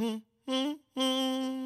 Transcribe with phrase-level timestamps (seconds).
[0.00, 0.22] taxes
[0.96, 1.59] in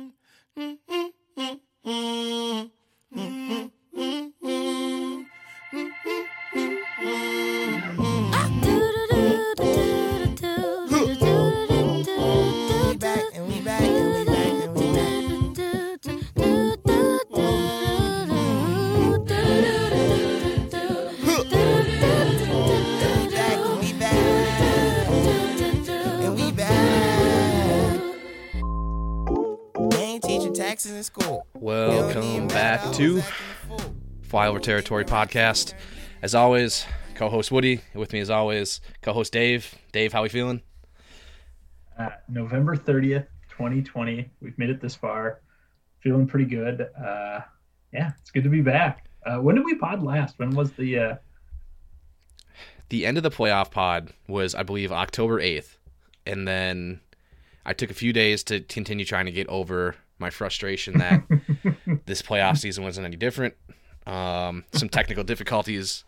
[33.05, 33.23] to
[34.27, 35.75] Flyover Territory Podcast.
[36.23, 37.83] As always, co-host Woody.
[37.93, 39.75] With me as always, co-host Dave.
[39.93, 40.63] Dave, how are we feeling?
[41.99, 44.31] Uh, November 30th, 2020.
[44.41, 45.43] We've made it this far.
[46.01, 46.89] Feeling pretty good.
[46.99, 47.41] Uh,
[47.93, 49.05] yeah, it's good to be back.
[49.27, 50.39] Uh, when did we pod last?
[50.39, 51.17] When was the uh...
[52.89, 55.77] the end of the playoff pod was I believe October 8th.
[56.25, 57.01] And then
[57.67, 61.23] I took a few days to continue trying to get over my frustration that
[62.07, 63.55] this playoff season wasn't any different.
[64.07, 66.05] Um, some technical difficulties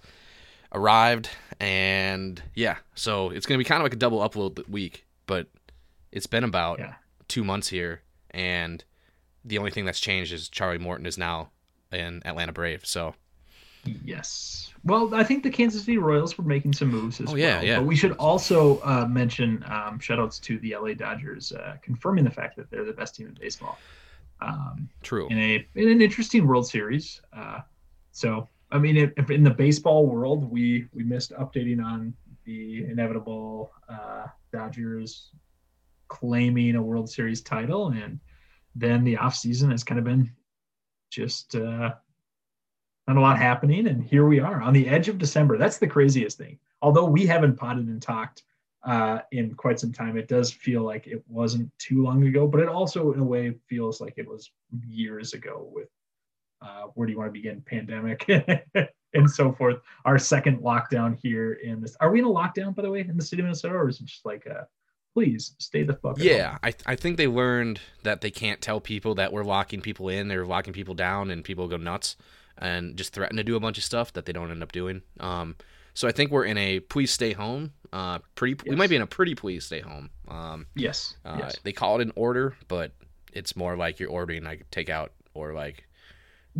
[0.72, 5.04] arrived, and yeah, so it's gonna be kind of like a double upload week.
[5.26, 5.48] But
[6.12, 6.94] it's been about yeah.
[7.28, 8.84] two months here, and
[9.44, 11.50] the only thing that's changed is Charlie Morton is now
[11.92, 12.84] in Atlanta Brave.
[12.84, 13.14] So
[14.04, 17.56] yes, well, I think the Kansas City Royals were making some moves as oh, yeah,
[17.56, 17.64] well.
[17.64, 22.24] Yeah, But we should also uh, mention um, shoutouts to the LA Dodgers uh, confirming
[22.24, 23.78] the fact that they're the best team in baseball.
[24.40, 25.28] Um, True.
[25.28, 27.20] In a in an interesting World Series.
[27.32, 27.60] Uh,
[28.12, 33.72] so I mean, if, in the baseball world, we we missed updating on the inevitable
[33.88, 35.30] uh, Dodgers
[36.08, 38.20] claiming a World Series title, and
[38.74, 40.30] then the off season has kind of been
[41.10, 41.92] just uh,
[43.06, 45.58] not a lot happening, and here we are on the edge of December.
[45.58, 46.58] That's the craziest thing.
[46.82, 48.42] Although we haven't potted and talked
[48.86, 50.16] uh, in quite some time.
[50.16, 53.52] It does feel like it wasn't too long ago, but it also, in a way,
[53.68, 54.50] feels like it was
[54.86, 55.68] years ago.
[55.72, 55.88] With
[56.62, 57.62] uh, where do you want to begin?
[57.66, 58.24] Pandemic
[59.14, 59.78] and so forth.
[60.04, 61.96] Our second lockdown here in this.
[62.00, 64.00] Are we in a lockdown, by the way, in the city of Minnesota, or is
[64.00, 64.68] it just like a
[65.14, 66.16] please stay the fuck?
[66.18, 70.08] Yeah, I I think they learned that they can't tell people that we're locking people
[70.08, 70.28] in.
[70.28, 72.16] They're locking people down, and people go nuts
[72.56, 75.02] and just threaten to do a bunch of stuff that they don't end up doing.
[75.18, 75.56] Um,
[75.96, 77.72] so I think we're in a please stay home.
[77.90, 78.54] Uh, pretty.
[78.62, 78.70] Yes.
[78.70, 80.10] We might be in a pretty please stay home.
[80.28, 81.16] Um, yes.
[81.24, 81.56] Uh, yes.
[81.62, 82.92] They call it an order, but
[83.32, 85.84] it's more like you're ordering like takeout or like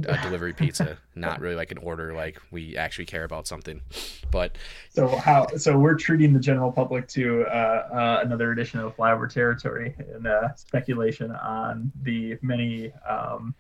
[0.07, 3.83] a delivery pizza, not really like an order like we actually care about something.
[4.31, 4.57] But
[4.89, 9.31] so how so we're treating the general public to uh, uh, another edition of Flyover
[9.31, 13.55] Territory and uh, speculation on the many um,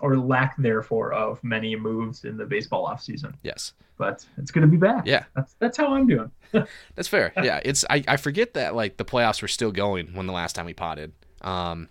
[0.00, 3.34] or lack therefore of many moves in the baseball offseason.
[3.42, 3.72] Yes.
[3.98, 5.06] But it's going to be back.
[5.06, 5.24] Yeah.
[5.36, 6.30] That's that's how I'm doing.
[6.94, 7.32] that's fair.
[7.42, 7.60] Yeah.
[7.64, 10.66] It's I, I forget that like the playoffs were still going when the last time
[10.66, 11.12] we potted.
[11.42, 11.88] Um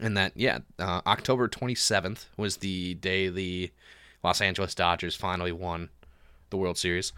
[0.00, 3.70] and that yeah, uh, October 27th was the day the
[4.22, 5.90] Los Angeles Dodgers finally won
[6.50, 7.12] the World Series.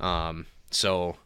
[0.00, 1.16] Um so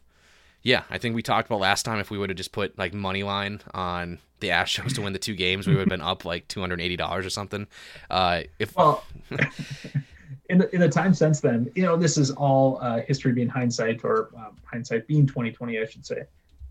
[0.63, 2.93] yeah, I think we talked about last time if we would have just put like
[2.93, 6.25] money line on the Astros to win the two games, we would have been up
[6.25, 7.67] like two hundred eighty dollars or something.
[8.09, 9.03] Uh, if well,
[10.49, 13.49] in the in the time since then, you know, this is all uh, history being
[13.49, 16.23] hindsight, or um, hindsight being twenty twenty, I should say.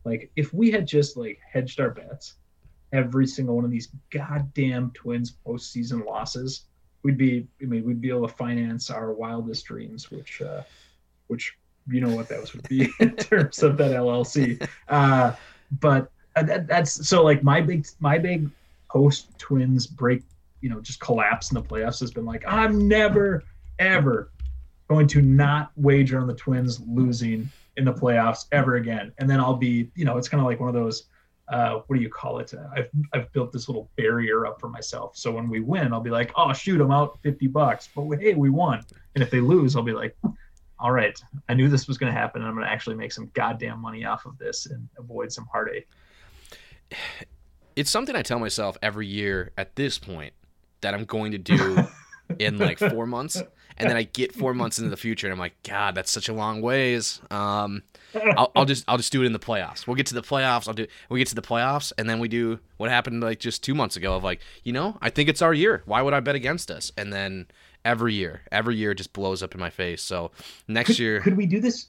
[0.04, 2.34] Like, if we had just like hedged our bets,
[2.92, 6.66] every single one of these goddamn Twins postseason losses,
[7.02, 10.62] we'd be, I mean, we'd be able to finance our wildest dreams, which, uh,
[11.26, 11.56] which
[11.88, 14.66] you know what those would be in terms of that LLC.
[14.88, 15.34] Uh,
[15.80, 16.10] but
[16.42, 18.50] that, that's so like my big my big
[18.90, 20.22] post Twins break,
[20.60, 23.42] you know, just collapse in the playoffs has been like I'm never
[23.78, 24.30] ever
[24.88, 29.12] going to not wager on the Twins losing in the playoffs ever again.
[29.18, 31.04] And then I'll be, you know, it's kind of like one of those
[31.48, 32.52] uh, what do you call it?
[32.52, 35.16] Uh, I've I've built this little barrier up for myself.
[35.16, 37.88] So when we win, I'll be like, oh shoot, I'm out fifty bucks.
[37.94, 38.82] But hey, we won.
[39.14, 40.16] And if they lose, I'll be like,
[40.78, 43.12] all right, I knew this was going to happen, and I'm going to actually make
[43.12, 45.88] some goddamn money off of this and avoid some heartache.
[47.74, 50.32] It's something I tell myself every year at this point
[50.80, 51.78] that I'm going to do
[52.38, 53.36] in like four months,
[53.76, 56.28] and then I get four months into the future, and I'm like, God, that's such
[56.28, 57.20] a long ways.
[57.30, 57.82] Um,
[58.14, 59.86] I'll, I'll, just I'll just do it in the playoffs.
[59.86, 60.68] We'll get to the playoffs.
[60.68, 63.62] I'll do we get to the playoffs, and then we do what happened like just
[63.62, 65.82] two months ago of like, you know, I think it's our year.
[65.84, 66.92] Why would I bet against us?
[66.96, 67.46] And then
[67.86, 68.42] every year.
[68.50, 70.02] Every year just blows up in my face.
[70.02, 70.32] So
[70.68, 71.86] next could, year, could we do this?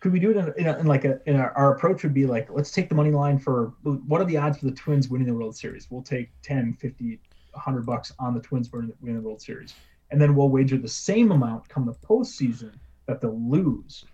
[0.00, 2.14] Could we do it in, in, a, in like a, in a, our approach would
[2.14, 5.08] be like, let's take the money line for what are the odds for the Twins
[5.08, 5.90] winning the World Series?
[5.90, 7.20] We'll take 10, 50,
[7.52, 9.74] 100 bucks on the Twins winning, the World Series.
[10.10, 12.72] And then we'll wager the same amount come the postseason
[13.06, 14.04] that they'll lose.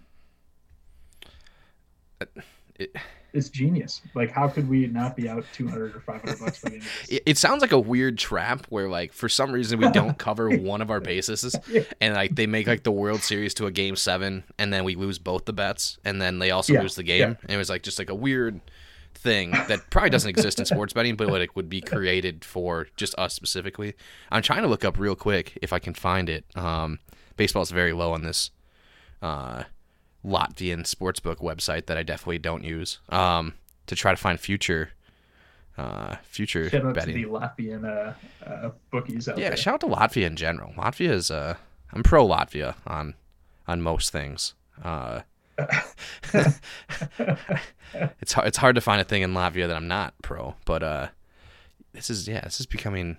[2.20, 2.26] Uh,
[2.74, 2.94] it,
[3.36, 4.00] it's genius.
[4.14, 6.88] Like, how could we not be out 200 or 500 bucks by the end of
[7.02, 7.08] this?
[7.10, 10.50] It, it sounds like a weird trap where like for some reason we don't cover
[10.58, 11.54] one of our bases
[12.00, 14.94] and like they make like the World Series to a game seven and then we
[14.96, 17.20] lose both the bets and then they also Yeah, lose the game.
[17.20, 17.34] yeah.
[17.42, 18.60] And it was like just like a weird
[19.14, 23.14] thing that probably doesn't exist in sports betting, but like would be created for just
[23.18, 23.94] us specifically.
[24.30, 26.44] I'm trying to look up real quick if I can find it.
[26.54, 26.98] Um,
[27.36, 28.50] baseball is very low on this
[29.22, 29.64] uh,
[30.26, 33.54] Latvian sportsbook website that I definitely don't use um,
[33.86, 34.90] to try to find future
[35.78, 37.14] uh, future Shout out betting.
[37.14, 38.12] to the Latvian uh,
[38.44, 39.56] uh, bookies out Yeah, there.
[39.56, 40.72] shout out to Latvia in general.
[40.76, 41.56] Latvia is uh
[41.92, 43.14] I'm pro Latvia on
[43.68, 44.54] on most things.
[44.82, 45.20] Uh
[48.20, 50.82] it's hard, it's hard to find a thing in Latvia that I'm not pro, but
[50.82, 51.08] uh
[51.92, 53.16] this is yeah, this is becoming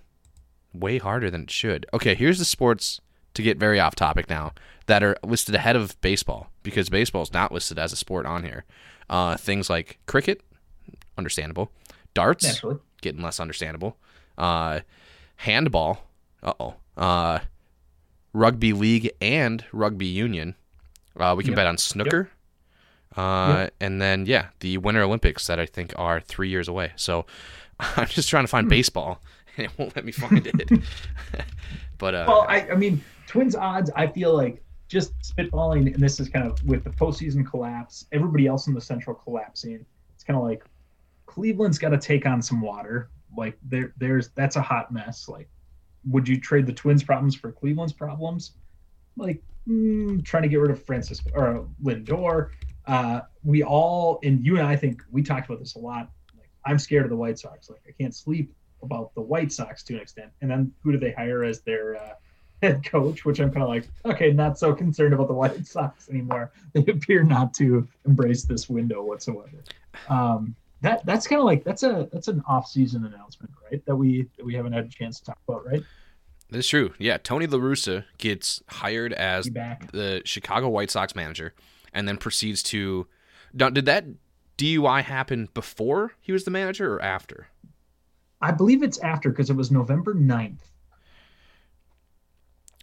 [0.74, 1.86] way harder than it should.
[1.94, 3.02] Okay, here's the sports
[3.38, 4.52] to get very off topic now
[4.88, 8.44] that are listed ahead of baseball because baseball is not listed as a sport on
[8.44, 8.66] here.
[9.10, 10.42] Uh things like cricket,
[11.18, 11.72] understandable.
[12.14, 12.78] Darts, Naturally.
[13.02, 13.96] getting less understandable.
[14.38, 14.80] Uh,
[15.38, 16.04] handball,
[16.44, 16.76] uh oh.
[16.98, 17.40] Uh,
[18.34, 20.56] rugby league and rugby union.
[21.20, 21.56] Uh, we can Yep.
[21.58, 22.30] bet on snooker.
[23.16, 26.92] Uh, and then yeah, the Winter Olympics that I think are three years away.
[26.96, 27.26] So
[27.80, 29.22] I'm just trying to find baseball,
[29.58, 30.70] and it won't let me find it.
[32.00, 33.92] but uh, Well, I, I mean, Twins odds.
[33.96, 38.48] I feel like just spitballing, and this is kind of with the postseason collapse, everybody
[38.48, 39.86] else in the Central collapsing.
[40.16, 40.64] It's kind of like
[41.26, 43.10] Cleveland's got to take on some water.
[43.38, 45.28] Like there, there's that's a hot mess.
[45.28, 45.50] Like,
[46.06, 48.54] would you trade the Twins' problems for Cleveland's problems?
[49.18, 52.50] Like mm, trying to get rid of Francisco or Lindor.
[52.86, 56.10] Uh, we all, and you and I think we talked about this a lot.
[56.38, 57.70] Like, I'm scared of the White Sox.
[57.70, 60.32] Like, I can't sleep about the White Sox to an extent.
[60.42, 62.14] And then who do they hire as their uh,
[62.62, 63.26] head coach?
[63.26, 66.52] Which I'm kind of like, okay, not so concerned about the White Sox anymore.
[66.74, 69.64] They appear not to embrace this window whatsoever.
[70.10, 73.84] Um, that that's kind of like that's a that's an off-season announcement, right?
[73.86, 75.84] That we that we haven't had a chance to talk about, right?
[76.50, 76.94] that's true.
[76.98, 79.46] Yeah, Tony La Russa gets hired as
[79.92, 81.54] the Chicago White Sox manager,
[81.94, 83.08] and then proceeds to.
[83.56, 84.06] Did that
[84.58, 87.48] DUI happen before he was the manager or after?
[88.42, 90.60] I believe it's after because it was November 9th.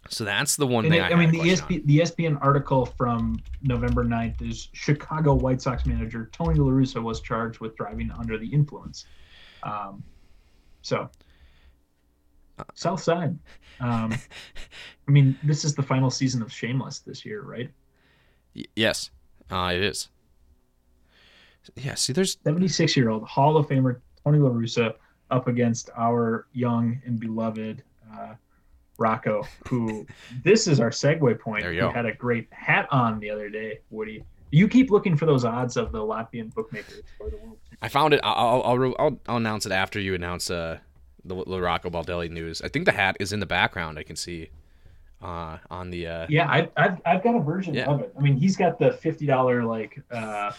[0.09, 1.39] So that's the one And thing it- I, I, mean, the.
[1.39, 7.01] ESP, the ESPN article from November 9th is Chicago White Sox manager Tony La Russa
[7.01, 9.05] was charged with driving under the influence.
[9.63, 10.03] Um,
[10.83, 11.09] so,
[12.75, 13.37] South Side.
[13.79, 14.13] Um,
[15.07, 17.69] I mean, this is the final season of Shameless this year, right?
[18.55, 19.09] Y- yes,
[19.49, 20.09] uh, it is.
[21.75, 24.93] Yeah, see, there's 76 year old Hall of Famer Tony La Russa
[25.31, 28.35] up against our young and beloved uh,
[28.97, 30.05] Rocco, who
[30.43, 31.63] this is our segue point.
[31.63, 31.93] There you who go.
[31.93, 34.23] had a great hat on the other day, Woody.
[34.51, 37.57] You keep looking for those odds of the Latvian bookmakers for the world.
[37.81, 38.21] I found it.
[38.23, 40.77] I'll I'll, I'll, I'll, announce it after you announce uh,
[41.25, 42.61] the Laraco Baldelli news.
[42.61, 43.99] I think the hat is in the background.
[43.99, 44.49] I can see
[45.21, 46.07] uh, on the.
[46.07, 47.87] Uh, Yeah, I, I've, I've got a version Yeah.
[47.87, 48.13] of it.
[48.17, 50.53] I mean, he's got the fifty dollar like uh,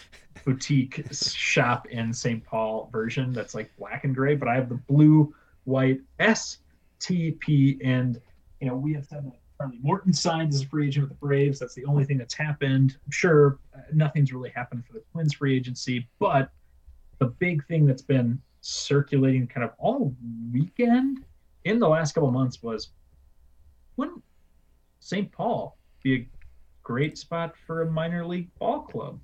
[0.45, 2.43] boutique shop in St.
[2.43, 8.21] Paul version that's like black and gray, but I have the blue, white STP, and
[8.59, 11.25] you know we have said that Charlie Morton signs as a free agent with the
[11.25, 11.59] Braves.
[11.59, 12.97] That's the only thing that's happened.
[13.05, 16.51] I'm sure uh, nothing's really happened for the Twins free agency, but
[17.19, 20.13] the big thing that's been circulating kind of all
[20.51, 21.23] weekend
[21.65, 22.89] in the last couple months was
[23.95, 24.23] wouldn't
[24.99, 25.31] St.
[25.31, 26.27] Paul be a
[26.83, 29.19] great spot for a minor league ball club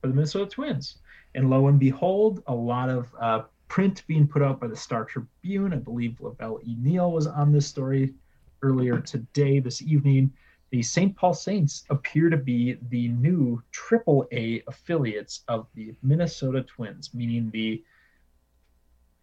[0.00, 0.98] for the Minnesota Twins?
[1.34, 5.04] And lo and behold, a lot of uh, print being put out by the Star
[5.04, 5.72] Tribune.
[5.74, 6.76] I believe La Velle E.
[6.78, 8.14] Neal was on this story
[8.62, 10.32] earlier today, this evening.
[10.70, 11.16] The St.
[11.16, 17.82] Paul Saints appear to be the new AAA affiliates of the Minnesota Twins, meaning the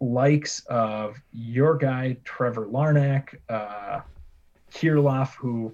[0.00, 4.00] likes of your guy Trevor Larnach, uh,
[4.72, 5.72] Kirilloff, who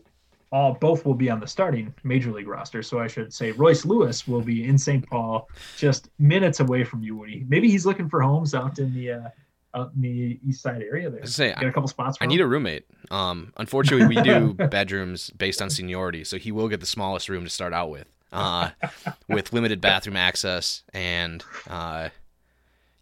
[0.53, 2.83] all both will be on the starting major league roster.
[2.83, 5.05] So I should say Royce Lewis will be in St.
[5.09, 7.47] Paul, just minutes away from you, Woody.
[7.49, 9.29] Maybe he's looking for homes out in the uh,
[9.75, 11.23] out in the east side area there.
[11.23, 12.19] I say, Get a couple spots.
[12.21, 12.31] I him?
[12.31, 12.87] need a roommate.
[13.11, 17.45] Um, unfortunately, we do bedrooms based on seniority, so he will get the smallest room
[17.45, 18.71] to start out with, uh,
[19.29, 22.09] with limited bathroom access and, uh,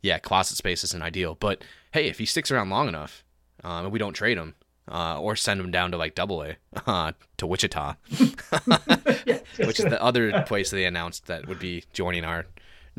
[0.03, 1.37] yeah, closet space isn't ideal.
[1.39, 1.63] But
[1.93, 3.25] hey, if he sticks around long enough,
[3.63, 4.55] um, and we don't trade him,
[4.91, 7.95] uh, or send him down to like Double A, uh, to Wichita,
[9.59, 12.47] which is the other place they announced that would be joining our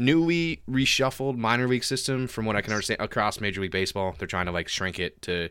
[0.01, 2.27] newly reshuffled minor league system.
[2.27, 5.21] From what I can understand, across Major League Baseball, they're trying to like shrink it
[5.23, 5.49] to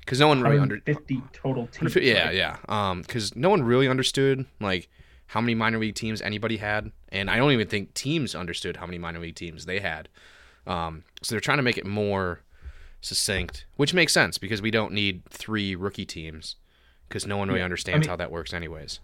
[0.00, 1.96] because no one really under 150 total teams.
[1.96, 2.34] yeah right?
[2.34, 4.88] yeah um because no one really understood like
[5.28, 8.86] how many minor league teams anybody had, and I don't even think teams understood how
[8.86, 10.08] many minor league teams they had.
[10.66, 12.42] Um, so they're trying to make it more
[13.00, 16.56] succinct, which makes sense because we don't need three rookie teams
[17.08, 19.00] because no one really understands I mean- how that works, anyways.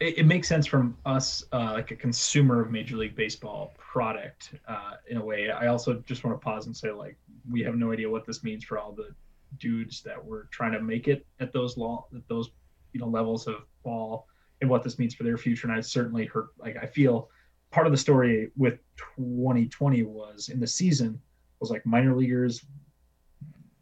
[0.00, 4.54] It, it makes sense from us, uh, like a consumer of Major League Baseball product,
[4.68, 5.50] uh, in a way.
[5.50, 7.16] I also just want to pause and say, like,
[7.50, 9.14] we have no idea what this means for all the
[9.58, 12.50] dudes that were trying to make it at those law, at those,
[12.92, 14.26] you know, levels of ball,
[14.60, 15.66] and what this means for their future.
[15.66, 17.30] And I certainly heard, like, I feel
[17.70, 18.78] part of the story with
[19.16, 21.20] 2020 was in the season
[21.60, 22.64] was like minor leaguers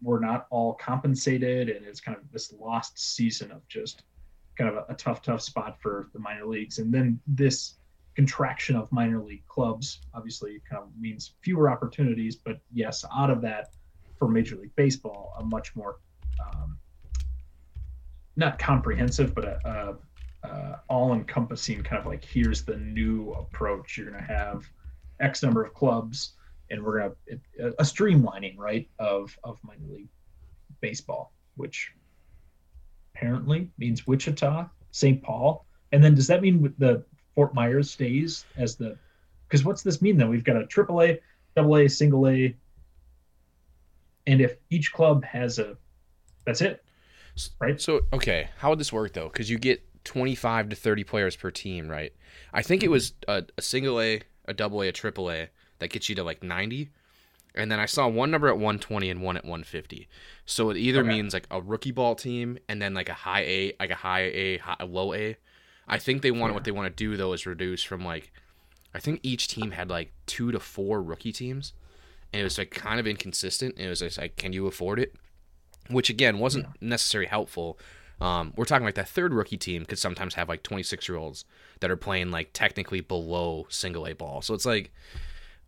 [0.02, 4.02] were not all compensated, and it's kind of this lost season of just
[4.56, 6.78] kind of a, a tough, tough spot for the minor leagues.
[6.78, 7.74] And then this
[8.14, 12.36] contraction of minor league clubs obviously kind of means fewer opportunities.
[12.36, 13.70] But yes, out of that,
[14.18, 15.98] for Major League Baseball, a much more
[16.40, 16.78] um,
[18.36, 19.98] not comprehensive, but a,
[20.44, 23.96] a, a all-encompassing kind of like here's the new approach.
[23.96, 24.64] You're going to have
[25.20, 26.34] X number of clubs,
[26.70, 30.08] and we're going to a streamlining, right, of of minor league
[30.80, 31.92] baseball, which
[33.14, 35.22] apparently means Wichita, St.
[35.22, 37.04] Paul, and then does that mean the
[37.34, 38.96] Fort Myers stays as the?
[39.48, 40.28] Because what's this mean then?
[40.28, 41.18] We've got a AAA,
[41.54, 42.54] double A, single A,
[44.26, 45.76] and if each club has a,
[46.46, 46.82] that's it,
[47.60, 47.80] right?
[47.80, 49.28] So okay, how would this work though?
[49.28, 52.12] Because you get twenty five to thirty players per team, right?
[52.52, 55.90] I think it was a, a single A, a double A, a triple A that
[55.90, 56.90] gets you to like ninety,
[57.54, 60.08] and then I saw one number at one twenty and one at one fifty.
[60.46, 61.08] So it either Okay.
[61.08, 64.22] means like a rookie ball team and then like a high A, like a high
[64.22, 65.36] A, high, a low A.
[65.86, 66.54] I think they want Yeah.
[66.54, 68.32] what they want to do though is reduce from like,
[68.94, 71.72] I think each team had like two to four rookie teams,
[72.32, 73.76] and it was like kind of inconsistent.
[73.76, 75.14] And it was just like, can you afford it?
[75.90, 77.78] Which again wasn't necessarily helpful.
[78.20, 81.44] Um, we're talking like that third rookie team could sometimes have like 26 year olds
[81.80, 84.40] that are playing like technically below single A ball.
[84.40, 84.92] So it's like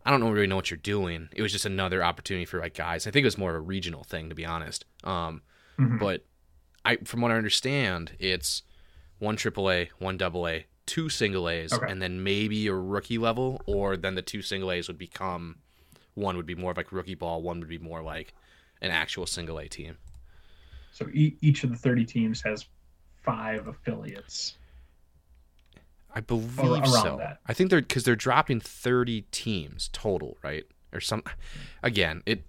[0.07, 1.27] I don't really know what you're doing.
[1.35, 3.05] It was just another opportunity for like guys.
[3.05, 4.85] I think it was more of a regional thing to be honest.
[5.03, 5.41] Um,
[5.77, 5.99] Mhm.
[5.99, 6.23] but
[6.85, 8.63] I from what I understand, it's
[9.19, 11.91] one AAA, one double A, two single A's, Okay.
[11.91, 15.57] and then maybe a rookie level, or then the two single A's would become
[16.13, 18.33] one would be more of like rookie ball, one would be more like
[18.81, 19.97] an actual single A team.
[20.93, 22.65] So e- each of the 30 teams has
[23.23, 24.57] five affiliates.
[26.17, 27.17] I believe so.
[27.17, 27.41] that.
[27.45, 30.65] I think they're because they're dropping thirty teams total, right?
[30.91, 31.21] Or some.
[31.83, 32.43] Again, it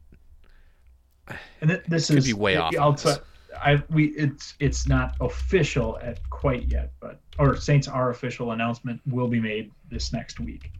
[1.61, 3.13] And th- this Could is be way off I'll t-
[3.61, 9.03] I we it's it's not official at quite yet, but or Saints our official announcement
[9.07, 10.73] will be made this next week.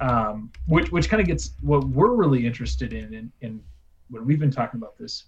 [0.00, 3.62] Um, which which kind of gets what we're really interested in, in in
[4.10, 5.24] when we've been talking about this.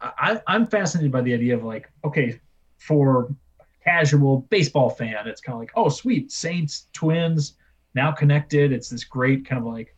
[0.00, 2.40] I, I'm fascinated by the idea of like, okay,
[2.78, 3.32] for
[3.84, 7.54] casual baseball fan, it's kind of like, oh, sweet, Saints, Twins,
[7.94, 8.72] now connected.
[8.72, 9.94] It's this great kind of like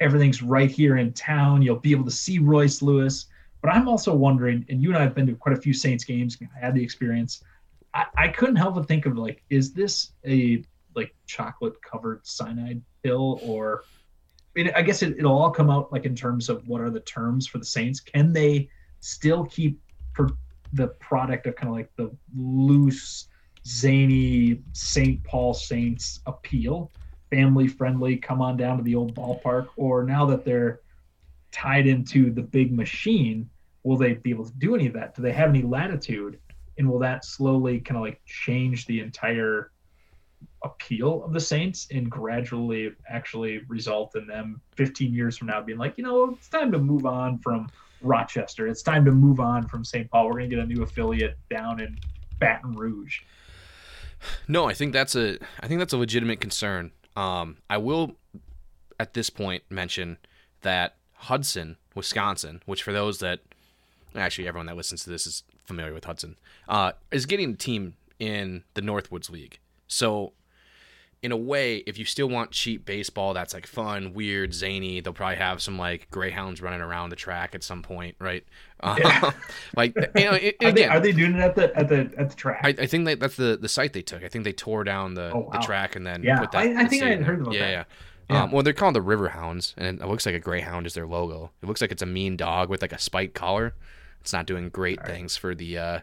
[0.00, 1.62] everything's right here in town.
[1.62, 3.26] You'll be able to see Royce Lewis.
[3.62, 6.04] But I'm also wondering, and you and I have been to quite a few Saints
[6.04, 7.44] games, I had the experience.
[7.92, 10.64] I, I couldn't help but think of like, is this a
[10.96, 13.84] like chocolate covered cyanide pill or
[14.56, 16.90] I, mean, I guess it, it'll all come out like in terms of what are
[16.90, 18.00] the terms for the Saints.
[18.00, 18.68] Can they
[19.00, 19.78] still keep
[20.72, 23.28] the product of kind of like the loose,
[23.66, 25.22] zany St.
[25.24, 26.90] Paul Saints appeal,
[27.30, 30.80] family friendly, come on down to the old ballpark, or now that they're
[31.52, 33.48] tied into the big machine,
[33.82, 35.14] will they be able to do any of that?
[35.14, 36.38] Do they have any latitude?
[36.78, 39.70] And will that slowly kind of like change the entire
[40.62, 45.78] appeal of the Saints and gradually actually result in them 15 years from now being
[45.78, 47.68] like, you know, it's time to move on from
[48.02, 48.66] Rochester.
[48.66, 50.10] It's time to move on from St.
[50.10, 50.26] Paul.
[50.26, 51.98] We're going to get a new affiliate down in
[52.38, 53.20] Baton Rouge.
[54.48, 54.68] no.
[54.68, 56.92] I think that's a I think that's a legitimate concern.
[57.16, 58.16] Um, I will
[58.98, 60.18] at this point mention
[60.62, 63.40] that Hudson, Wisconsin, which for those that
[64.14, 66.36] actually everyone that listens to this is familiar with Hudson,
[66.68, 69.58] uh, is getting a team in the Northwoods League.
[69.88, 70.32] So
[71.22, 75.12] in a way, if you still want cheap baseball that's like fun, weird, zany, they'll
[75.12, 78.42] probably have some like greyhounds running around the track at some point, right?
[78.82, 79.30] Yeah.
[79.76, 82.30] like you know, it, Are they, are they doing it at the at the at
[82.30, 82.60] the track?
[82.64, 84.24] I, I think that that's the the site they took.
[84.24, 86.62] I think they tore down the, Oh, the track and then Yeah, put that.
[86.62, 87.70] I- I think I had heard about yeah, that.
[87.70, 87.84] Yeah,
[88.30, 88.42] Yeah.
[88.44, 91.06] Um, well, they're called the River Hounds, and it looks like a greyhound is their
[91.06, 91.50] logo.
[91.62, 93.74] It looks like it's a mean dog with like a spiked collar.
[94.20, 96.00] It's not doing great things for the uh,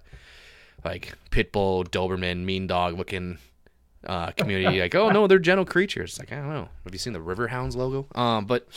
[0.83, 3.37] like pit bull, Doberman, mean dog looking
[4.05, 4.79] uh, community.
[4.79, 6.19] like, oh no, they're gentle creatures.
[6.19, 6.69] Like I don't know.
[6.83, 8.07] Have you seen the River Hounds logo?
[8.15, 8.67] Um, but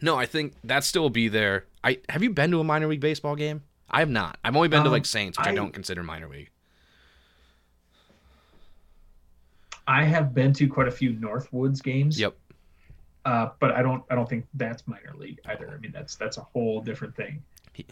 [0.00, 1.66] no, I think that still will be there.
[1.84, 3.62] I have you been to a minor league baseball game?
[3.90, 4.38] I have not.
[4.44, 6.48] I've only been to Um, like Saints, which I, I- don't consider minor league.
[9.86, 12.18] I have been to quite a few Northwoods games.
[12.18, 12.36] Yep.
[13.24, 15.70] Uh, but I don't I don't think that's minor league either.
[15.72, 17.42] I mean that's that's a whole different thing.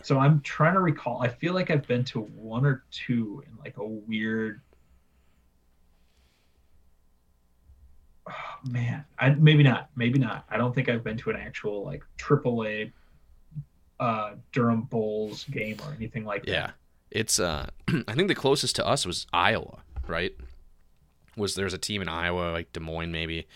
[0.02, 1.22] So I'm trying to recall.
[1.22, 4.60] I feel like I've been to one or two in like a weird.
[8.28, 8.32] Oh,
[8.70, 9.90] man, I maybe not.
[9.96, 10.44] Maybe not.
[10.50, 12.92] I don't think I've been to an actual like AAA
[13.98, 16.52] uh, Durham Bulls game or anything like that.
[16.52, 16.70] Yeah.
[17.10, 17.68] It's uh
[18.08, 20.32] I think the closest to us was Iowa, right?
[21.36, 23.46] Was there's a team in Iowa, like Des Moines maybe.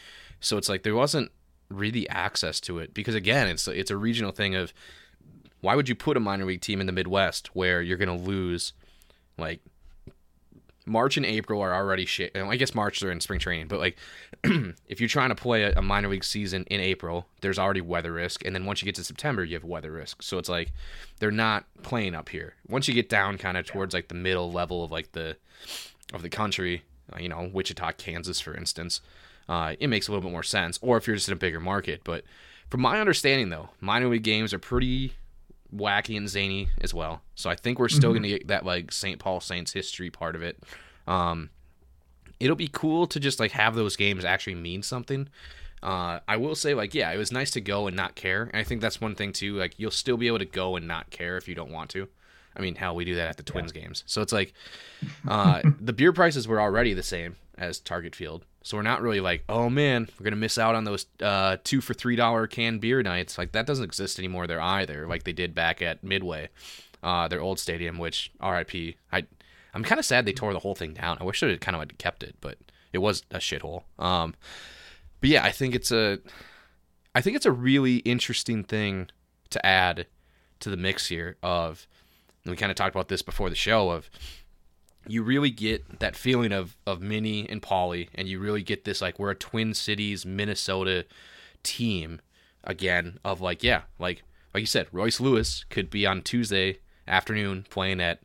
[0.40, 1.30] So it's like there wasn't
[1.70, 4.72] really access to it because again, it's it's a regional thing of
[5.60, 8.24] why would you put a minor league team in the Midwest where you're going to
[8.24, 8.74] lose
[9.38, 9.60] like
[10.86, 12.36] March and April are already shit.
[12.36, 13.96] I guess March they're in spring training, but like
[14.44, 18.12] if you're trying to play a, a minor league season in April, there's already weather
[18.12, 20.22] risk, and then once you get to September, you have weather risk.
[20.22, 20.72] So it's like
[21.20, 22.54] they're not playing up here.
[22.68, 25.36] Once you get down kind of towards like the middle level of like the
[26.12, 29.00] of the country, uh, you know, Wichita, Kansas, for instance,
[29.48, 30.78] uh, it makes a little bit more sense.
[30.82, 32.24] Or if you're just in a bigger market, but
[32.68, 35.14] from my understanding though, minor league games are pretty
[35.76, 37.22] wacky and zany as well.
[37.34, 38.14] So I think we're still Mhm.
[38.14, 39.18] going to get that like St.
[39.18, 40.62] Paul Saints history part of it.
[41.06, 41.50] Um,
[42.40, 45.28] it'll be cool to just like have those games actually mean something.
[45.82, 48.44] Uh, I will say like yeah, it was nice to go and not care.
[48.44, 49.56] And I think that's one thing too.
[49.56, 52.08] Like you'll still be able to go and not care if you don't want to.
[52.56, 54.04] I mean, hell, we do that at the Twins games.
[54.06, 54.54] So it's like
[55.28, 58.44] uh, the beer prices were already the same as Target Field.
[58.64, 61.80] So we're not really like, oh man, we're gonna miss out on those uh, two
[61.80, 63.38] for three dollar canned beer nights.
[63.38, 65.06] Like that doesn't exist anymore there either.
[65.06, 66.48] Like they did back at Midway,
[67.02, 67.98] uh, their old stadium.
[67.98, 68.96] Which R.I.P.
[69.12, 69.26] I
[69.74, 71.18] I'm kind of sad they tore the whole thing down.
[71.20, 72.58] I wish they kind of kept it, but
[72.92, 73.82] it was a shithole.
[73.98, 74.34] Um,
[75.20, 76.20] but yeah, I think it's a,
[77.14, 79.08] I think it's a really interesting thing
[79.50, 80.06] to add
[80.60, 81.36] to the mix here.
[81.42, 81.88] Of,
[82.44, 83.90] and we kind of talked about this before the show.
[83.90, 84.08] Of,
[85.06, 89.00] you really get that feeling of of Minnie and Polly, and you really get this
[89.00, 91.06] like we're a Twin Cities, Minnesota
[91.62, 92.20] team
[92.62, 93.18] again.
[93.24, 98.00] Of like yeah, like like you said, Royce Lewis could be on Tuesday afternoon playing
[98.00, 98.20] at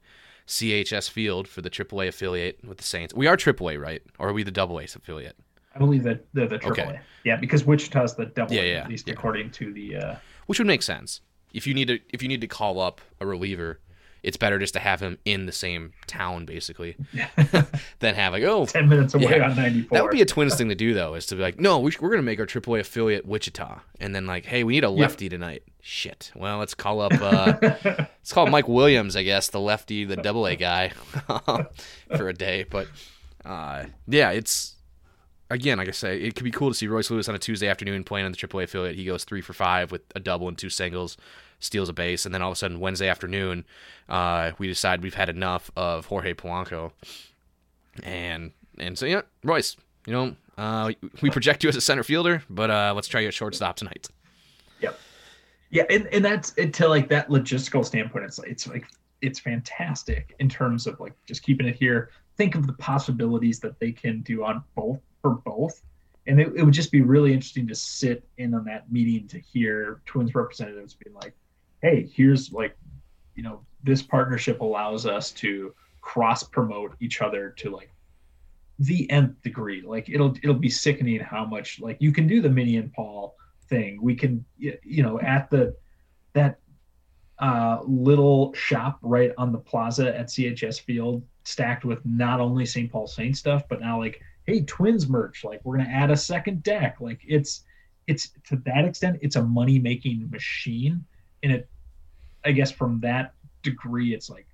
[0.48, 3.14] CHS Field for the AAA affiliate with the Saints.
[3.14, 4.02] We are AAA, right?
[4.18, 5.36] Or are we the Double AA affiliate?
[5.76, 6.72] I believe that they're the AAA.
[6.72, 7.00] Okay.
[7.24, 8.54] Yeah, because Wichita's the double.
[8.54, 9.14] Yeah, yeah, At least yeah.
[9.14, 9.96] according to the.
[9.96, 10.16] Uh,
[10.48, 11.22] Which would make sense.
[11.54, 13.80] If you need to if you need to call up a reliever,
[14.24, 16.96] it's better just to have him in the same town basically
[18.00, 19.50] than have like oh ten minutes away Yeah.
[19.50, 19.96] on ninety four.
[19.98, 21.92] That would be a Twins thing to do, though, is to be like, no, we
[21.92, 24.84] sh- we're going to make our AAA affiliate Wichita, and then like, hey, we need
[24.84, 25.64] a lefty tonight.
[25.82, 26.32] Shit.
[26.36, 27.14] Well, let's call up.
[27.14, 30.90] Uh, let's call Mike Williams, I guess, the lefty, the Double A guy,
[32.16, 32.66] for a day.
[32.70, 32.88] But
[33.46, 34.76] uh, yeah, it's
[35.50, 37.68] again, like I say, it could be cool to see Royce Lewis on a Tuesday
[37.68, 38.96] afternoon playing on the AAA affiliate.
[38.96, 41.18] He goes three for five with a double and two singles,
[41.60, 43.66] steals a base, and then all of a sudden Wednesday afternoon,
[44.08, 46.92] uh, we decide we've had enough of Jorge Polanco,
[48.04, 50.92] and and so yeah, Royce, you know, uh,
[51.22, 54.10] we project you as a center fielder, but uh, let's try you at shortstop tonight.
[54.82, 55.00] Yep.
[55.70, 58.26] Yeah, and, and that's to like that logistical standpoint.
[58.26, 58.86] It's it's like
[59.22, 62.10] it's fantastic in terms of like just keeping it here.
[62.38, 65.82] Think of the possibilities that they can do on both for both,
[66.28, 69.40] and it, it would just be really interesting to sit in on that meeting to
[69.40, 71.34] hear Twins representatives being like,
[71.82, 72.78] "Hey, here's like,
[73.36, 77.92] you know, this partnership allows us to cross promote each other to like
[78.80, 79.82] the nth degree.
[79.82, 83.36] Like it'll it'll be sickening how much like you can do the Minnie and Paul
[83.68, 84.02] thing.
[84.02, 85.76] We can you know at the
[86.34, 86.60] that
[87.40, 92.92] uh, little shop right on the plaza at CHS Field, stacked with not only St.
[92.92, 95.44] Paul Saint stuff, but now like hey Twins merch.
[95.44, 96.98] Like we're gonna add a second deck.
[97.00, 97.64] Like it's
[98.08, 101.04] it's to that extent it's a money making machine,
[101.44, 101.70] and it
[102.46, 104.48] I guess from that degree it's like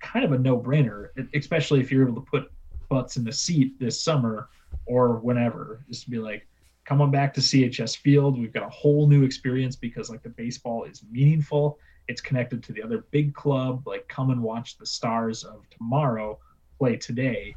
[0.00, 2.50] kind of a no brainer, especially if you're able to put
[2.88, 4.48] butts in the seat this summer
[4.86, 6.46] or whenever, just to be like,
[6.84, 8.38] come on back to CHS Field.
[8.38, 11.78] We've got a whole new experience because like the baseball is meaningful.
[12.08, 13.86] It's connected to the other big club.
[13.86, 16.38] Like, come and watch the stars of tomorrow
[16.78, 17.54] play today.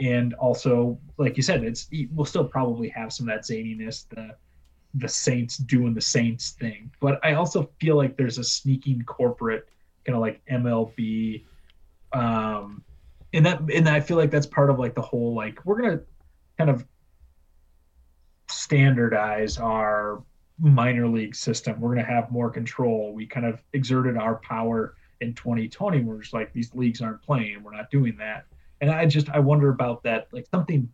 [0.00, 4.34] And also, like you said, it's we'll still probably have some of that zaniness, the
[4.94, 6.90] the Saints doing the Saints thing.
[7.00, 9.68] But I also feel like there's a sneaking corporate
[10.04, 11.44] kind of like MLB
[12.12, 12.82] um
[13.32, 16.00] and that and I feel like that's part of like the whole like we're gonna
[16.58, 16.84] kind of
[18.50, 20.22] standardize our
[20.58, 21.80] minor league system.
[21.80, 23.12] We're gonna have more control.
[23.12, 26.02] We kind of exerted our power in 2020.
[26.02, 27.62] We're just like these leagues aren't playing.
[27.62, 28.44] We're not doing that.
[28.80, 30.88] And I just I wonder about that, like something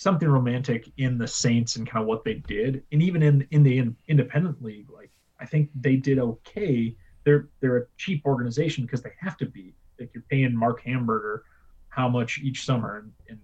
[0.00, 3.62] something romantic in the Saints and kind of what they did, and even in in
[3.62, 6.96] the in, independent league, like I think they did okay.
[7.24, 9.74] They're they're a cheap organization because they have to be.
[9.98, 11.44] Like you're paying Mark Hamburger
[11.90, 13.38] how much each summer, and, and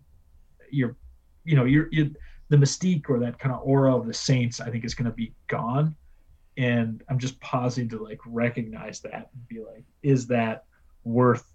[0.71, 0.97] you're
[1.45, 2.14] you know, you're, you
[2.49, 5.16] the mystique or that kind of aura of the Saints, I think, is going to
[5.16, 5.95] be gone.
[6.57, 10.64] And I'm just pausing to like recognize that and be like, is that
[11.05, 11.53] worth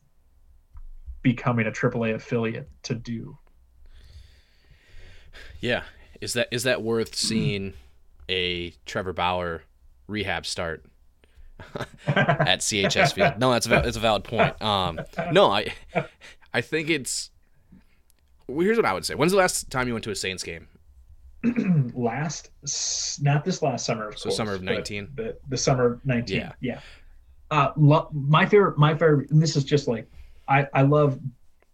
[1.23, 3.37] becoming a AAA affiliate to do?
[5.59, 5.83] Yeah.
[6.19, 7.73] Is that is that worth seeing
[8.29, 9.63] a Trevor Bauer
[10.07, 10.85] rehab start
[12.07, 13.39] at CHS Field?
[13.39, 14.59] No, that's a, that's a valid point.
[14.61, 14.99] Um,
[15.31, 15.73] no, I
[16.53, 17.31] I think it's.
[18.47, 19.15] Well, here's what I would say.
[19.15, 20.67] When's the last time you went to a Saints game?
[21.95, 22.51] last,
[23.21, 25.09] not this last summer, of So course, summer of 19?
[25.15, 26.37] The, the summer of 19.
[26.37, 26.51] Yeah.
[26.59, 26.79] Yeah.
[27.49, 30.07] Uh, lo- my favorite, my favorite, and this is just like,
[30.47, 31.19] I, I love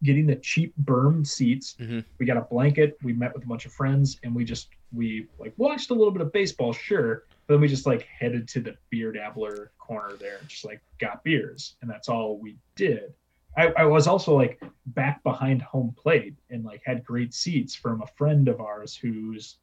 [0.04, 1.76] getting the cheap berm seats.
[1.80, 2.04] Mhm.
[2.20, 2.98] We got a blanket.
[3.04, 6.12] We met with a bunch of friends and we just, we like watched a little
[6.12, 7.24] bit of baseball, sure.
[7.48, 10.82] But then we just like headed to the beer dabbler corner there and just like
[11.00, 11.76] got beers.
[11.82, 13.14] And that's all we did.
[13.56, 18.02] I, I was also like back behind home plate and like had great seats from
[18.04, 19.58] a friend of ours who's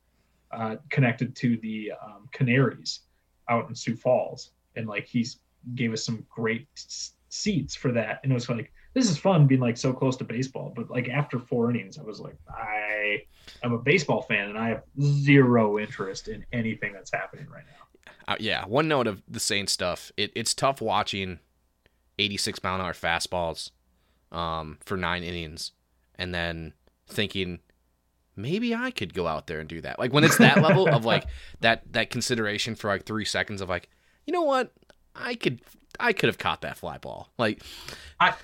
[0.50, 3.00] uh, connected to the um, Canaries
[3.48, 5.38] out in Sioux Falls, and like he's
[5.74, 9.46] gave us some great s- seats for that, and it was like this is fun
[9.46, 10.72] being like so close to baseball.
[10.74, 13.24] But like after four innings, I was like, I
[13.62, 18.12] am a baseball fan, and I have zero interest in anything that's happening right now.
[18.26, 20.12] Uh, yeah, one note of the Saints stuff.
[20.16, 21.40] It, it's tough watching
[22.18, 23.70] 86 mile an hour fastballs
[24.32, 25.72] um, for nine innings
[26.16, 26.72] and then
[27.06, 27.58] thinking
[28.36, 29.98] maybe I could go out there and do that.
[29.98, 31.26] Like when it's that level of like
[31.60, 33.88] that that consideration for like three seconds of like,
[34.26, 34.72] you know what,
[35.14, 35.60] I could
[36.00, 37.28] I could have caught that fly ball.
[37.38, 37.62] Like,
[38.20, 38.34] I,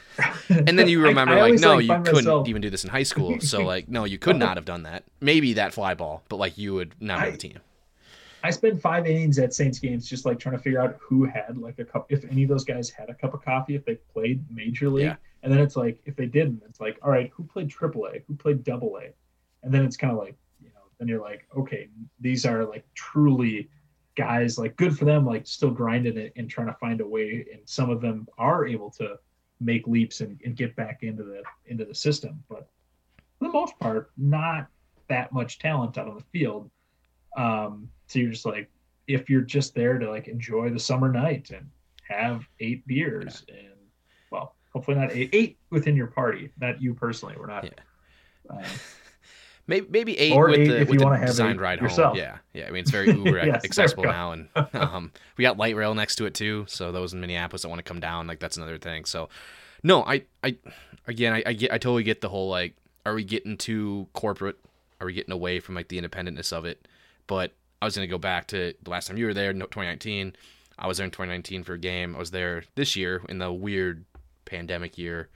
[0.48, 2.90] and then you remember I like, always, no, you couldn't myself- even do this in
[2.90, 3.40] high school.
[3.40, 5.04] So like, no, you could not have done that.
[5.20, 7.58] Maybe that fly ball, but like you would not have I- the team.
[8.42, 11.58] I spent five innings at Saints games just like trying to figure out who had
[11.58, 13.96] like a cup, if any of those guys had a cup of coffee, if they
[14.14, 15.04] played major league.
[15.04, 15.16] Yeah.
[15.42, 18.20] And then it's like, if they didn't, it's like, all right, who played triple A?
[18.26, 19.10] Who played double A?
[19.62, 22.86] And then it's kind of like, you know, then you're like, okay, these are like
[22.94, 23.68] truly
[24.16, 27.46] guys, like good for them, like still grinding it and trying to find a way.
[27.52, 29.16] And some of them are able to
[29.60, 32.42] make leaps and, and get back into the into the system.
[32.48, 32.68] But
[33.38, 34.68] for the most part, not
[35.08, 36.70] that much talent out on the field.
[37.36, 38.70] Um, so you're just like,
[39.06, 41.68] if you're just there to like enjoy the summer night and
[42.08, 43.74] have eight beers and
[44.30, 47.34] well, hopefully not eight, eight within your party, not you personally.
[47.38, 47.64] We're not.
[47.64, 47.70] Yeah.
[48.48, 48.64] Uh,
[49.66, 51.62] Maybe, maybe eight Or with eight the, if with you the wanna have designed eight
[51.62, 52.16] ride yourself.
[52.16, 52.18] home.
[52.18, 52.66] Yeah, yeah.
[52.66, 56.16] I mean, it's very Uber Yes, accessible now, and um, we got light rail next
[56.16, 56.64] to it too.
[56.68, 59.04] So those in Minneapolis that want to come down, like that's another thing.
[59.04, 59.28] So,
[59.82, 60.56] no, I, I,
[61.06, 62.74] again, I, I get, I totally get the whole like,
[63.06, 64.56] are we getting too corporate?
[65.00, 66.86] Are we getting away from like the independentness of it?
[67.26, 70.34] But I was gonna go back to the last time you were there, no- 2019.
[70.78, 72.16] I was there in 2019 for a game.
[72.16, 74.04] I was there this year in the weird
[74.46, 75.28] pandemic year.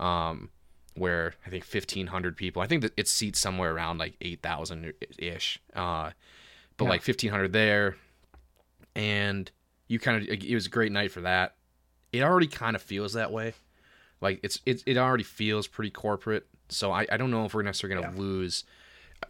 [0.00, 0.50] Um,
[0.96, 2.62] where I think 1,500 people.
[2.62, 5.58] I think that it seats somewhere around like 8,000 ish.
[5.74, 6.10] Uh,
[6.76, 6.90] but Yeah.
[6.90, 7.96] like 1,500 there,
[8.94, 9.50] and
[9.88, 11.54] you kind of it was a great night for that.
[12.12, 13.54] It already kind of feels that way.
[14.20, 16.46] Like it's it, it already feels pretty corporate.
[16.68, 18.20] So I, I don't know if we're necessarily gonna Yeah.
[18.20, 18.64] lose.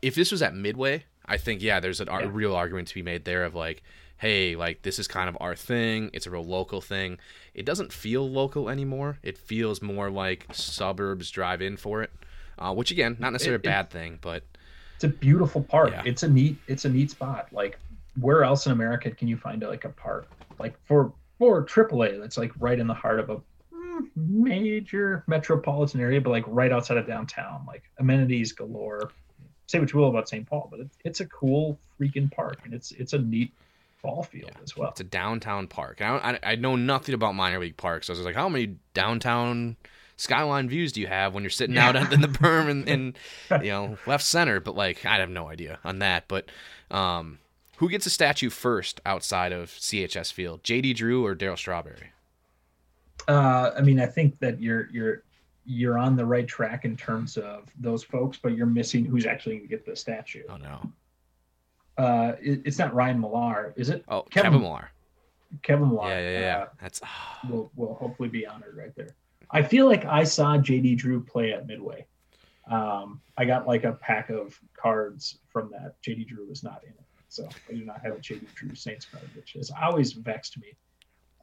[0.02, 2.28] If this was at Midway, I think yeah, there's a Yeah.
[2.30, 3.82] real argument to be made there of like,
[4.18, 6.10] hey, like this is kind of our thing.
[6.12, 7.18] It's a real local thing.
[7.54, 9.18] It doesn't feel local anymore.
[9.22, 12.10] It feels more like suburbs drive in for it.
[12.58, 14.42] Uh, which again, not necessarily It- a bad thing, but
[14.94, 15.90] it's a beautiful park.
[15.90, 16.02] Yeah.
[16.06, 16.56] It's a neat.
[16.68, 17.48] It's a neat spot.
[17.52, 17.78] Like
[18.18, 20.26] where else in America can you find like a park
[20.58, 23.36] like for for AAA that's like right in the heart of a
[23.74, 29.10] mm, major metropolitan area, but like right outside of downtown, like amenities galore.
[29.66, 30.48] Say what you will about St.
[30.48, 33.52] Paul, but it's it's a cool freaking park, and it's it's a neat
[34.06, 34.90] ball field as well.
[34.90, 36.00] It's a downtown park.
[36.00, 38.06] I, I I know nothing about minor league parks.
[38.06, 39.76] So I was like, how many downtown
[40.16, 42.88] skyline views do you have when you're sitting out in the berm and,
[43.50, 44.60] and you know left center?
[44.60, 46.28] But like, I have no idea on that.
[46.28, 46.50] But
[46.90, 47.38] um,
[47.78, 50.62] who gets a statue first outside of CHS Field?
[50.62, 52.12] JD Drew or Darryl Strawberry?
[53.28, 55.22] Uh, I mean, I think that you're you're
[55.64, 59.56] you're on the right track in terms of those folks, but you're missing who's actually
[59.56, 60.44] going to get the statue.
[60.48, 60.80] Oh no.
[61.98, 64.04] Uh, it, it's not Ryan Millar, is it?
[64.08, 64.90] Oh, Kevin- Kevin, Millar.
[65.62, 66.08] Kevin Millar.
[66.08, 66.58] Yeah, yeah, yeah.
[66.58, 69.14] uh, That's ah, will will hopefully be honored right there.
[69.50, 72.06] I feel like I saw JD Drew play at Midway.
[72.70, 75.94] Um, I got like a pack of cards from that.
[76.02, 79.06] JD Drew was not in it, so I do not have a JD Drew Saints
[79.06, 80.74] card, which has always vexed me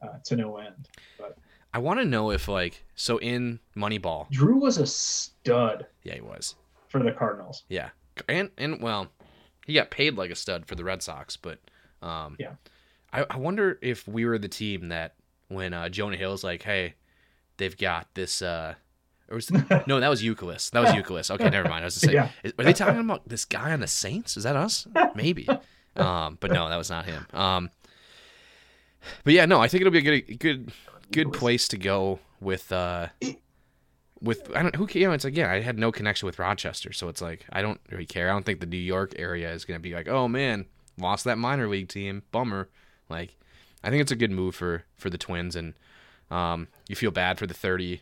[0.02, 0.88] uh, to no end.
[1.18, 1.38] But
[1.72, 4.28] I want to know if like so in Moneyball.
[4.30, 6.56] Drew was a stud Yeah, he was.
[6.88, 7.64] for the Cardinals.
[7.70, 7.88] Yeah,
[8.28, 9.08] and and well,
[9.66, 11.58] he got paid like a stud for the Red Sox, but
[12.02, 12.54] um, Yeah.
[13.12, 15.14] I, I wonder if we were the team that
[15.48, 16.94] when uh, Jonah Hill's like, hey,
[17.58, 18.74] they've got this, uh,
[19.30, 19.50] Or was
[19.86, 20.70] no, that was Youkilis.
[20.72, 21.30] That was Youkilis.
[21.30, 21.82] Okay, never mind.
[21.82, 22.50] I was just saying, Yeah.
[22.58, 24.36] are they talking about this guy on the Saints?
[24.36, 24.86] Is that us?
[25.14, 25.48] Maybe.
[25.96, 27.24] Um, but no, that was not him.
[27.32, 27.70] Um,
[29.22, 30.72] but yeah, no, I think it'll be a good, good,
[31.12, 32.72] good place to go with.
[32.72, 33.10] Uh,
[34.24, 36.92] with I don't who you know it's like yeah I had no connection with Rochester
[36.92, 39.64] so it's like I don't really care I don't think the New York area is
[39.64, 40.66] gonna be like oh man
[40.98, 42.68] lost that minor league team bummer
[43.08, 43.36] like
[43.82, 45.74] I think it's a good move for for the Twins and
[46.30, 48.00] um you feel bad for the 30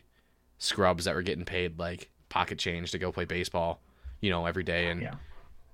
[0.57, 3.81] scrubs that were getting paid like pocket change to go play baseball
[4.21, 5.15] you know every day and Yeah.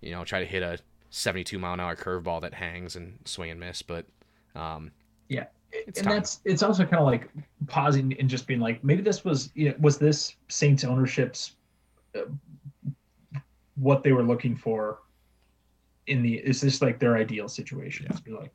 [0.01, 0.79] you know try to hit a
[1.11, 4.05] 72 mile an hour curveball that hangs and swing and miss but
[4.55, 4.91] um
[5.27, 5.45] Yeah.
[5.71, 6.15] It's and time.
[6.17, 7.29] that's it's also kind of like
[7.67, 11.55] pausing and just being like maybe this was you know, was this Saints ownership's
[12.15, 12.21] uh,
[13.75, 14.99] what they were looking for
[16.07, 18.15] in the is this like their ideal situation Yeah.
[18.17, 18.51] to be like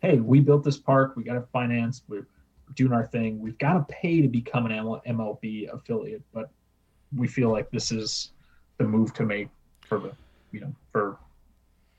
[0.00, 2.26] hey we built this park we got it financed we're
[2.74, 6.50] doing our thing we've got to pay to become an MLB affiliate but
[7.16, 8.32] we feel like this is
[8.78, 9.48] the move to make
[9.86, 10.12] for the
[10.52, 11.18] you know for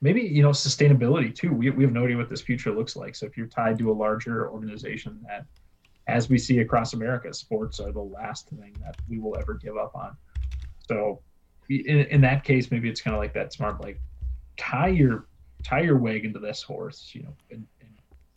[0.04, 1.52] maybe you know sustainability too.
[1.52, 3.16] We, we have no idea what this future looks like.
[3.16, 5.46] So if you're tied to a larger organization that
[6.08, 9.78] as we see across america sports are the last thing that we will ever give
[9.78, 10.16] up on.
[10.88, 11.22] So
[11.70, 14.00] in, in that case maybe it's kind of like that smart like
[14.58, 15.28] tie your
[15.64, 17.90] tie your wagon to this horse you know and, and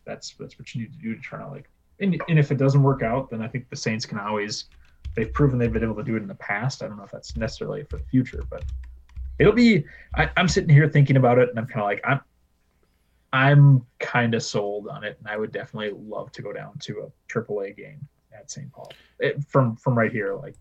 [0.05, 2.57] that's that's what you need to do to try to like and, and if it
[2.57, 4.69] doesn't work out then i think the saints can always
[5.13, 6.83] they've proven they've been able to do it in the past.
[6.83, 8.63] I don't know if that's necessarily for the future but
[9.39, 9.83] it'll be
[10.15, 12.21] I, i'm sitting here thinking about it and i'm kind of like i'm
[13.33, 17.01] i'm kind of sold on it and i would definitely love to go down to
[17.01, 17.99] a triple a game
[18.37, 18.91] at st paul.
[19.19, 20.55] It, from from right here like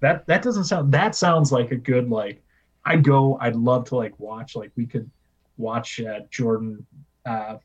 [0.00, 2.42] that that doesn't sound that sounds like a good like
[2.86, 5.10] i'd go i'd love to like watch like we could
[5.56, 6.84] watch uh, jordan
[7.26, 7.56] uh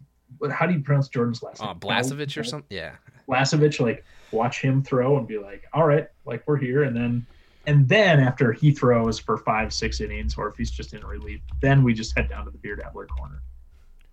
[0.51, 1.79] how do you pronounce jordan's last uh, name?
[1.79, 2.95] Blasovich or something yeah.
[3.27, 6.83] Blasovich, like watch him throw and be like, all right, like we're here.
[6.83, 7.25] And then,
[7.67, 11.41] and then after he throws for five, six innings, or if he's just in relief,
[11.61, 13.41] then we just head down to the beer dabbler corner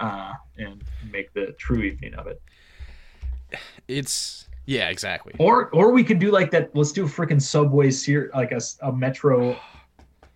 [0.01, 2.43] uh, and make the true evening of it.
[3.89, 6.75] it's yeah exactly Or, or we could do like that.
[6.75, 9.57] Let's do a freaking subway series, like a metro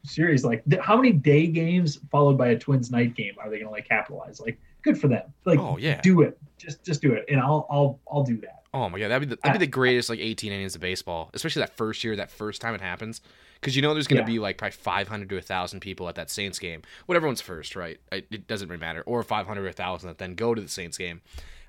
[0.05, 0.45] series.
[0.45, 3.73] Like how many day games followed by a twins night game are they going to
[3.73, 4.41] like capitalize?
[4.41, 5.33] Like good for them.
[5.45, 6.39] Like oh yeah do it.
[6.59, 7.25] Just, just do it.
[7.29, 8.63] And I'll, I'll, I'll do that.
[8.77, 11.31] Oh my god, that'd be the, that'd be the greatest like 18 innings of baseball,
[11.33, 13.23] especially that first year, that first time it happens,
[13.59, 14.27] because you know there's gonna Yeah.
[14.27, 16.83] be like probably 500 to 1,000 people at that Saints game.
[17.07, 17.99] Whatever one's first, right?
[18.13, 20.99] It, it doesn't really matter, or 500 or 1,000 that then go to the Saints
[20.99, 21.23] game.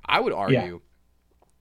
[0.05, 0.81] I would argue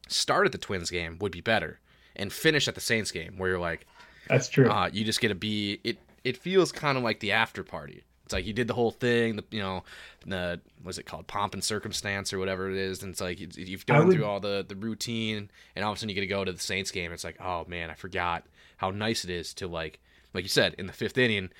[0.08, 1.78] start at the Twins game would be better,
[2.16, 3.86] and finish at the Saints game where you're like,
[4.28, 4.68] That's true.
[4.68, 5.98] uh, you just get to be it.
[6.24, 8.02] It feels kind of like the after party.
[8.26, 9.84] It's like you did the whole thing, the you know,
[10.26, 13.02] the what's it called, pomp and circumstance or whatever it is.
[13.02, 15.96] And it's like you- you've gone would- through all the the routine, and all of
[15.96, 17.12] a sudden you get to go to the Saints game.
[17.12, 18.44] It's like, oh man, I forgot
[18.78, 20.00] how nice it is to like,
[20.34, 21.50] like you said, in the fifth inning,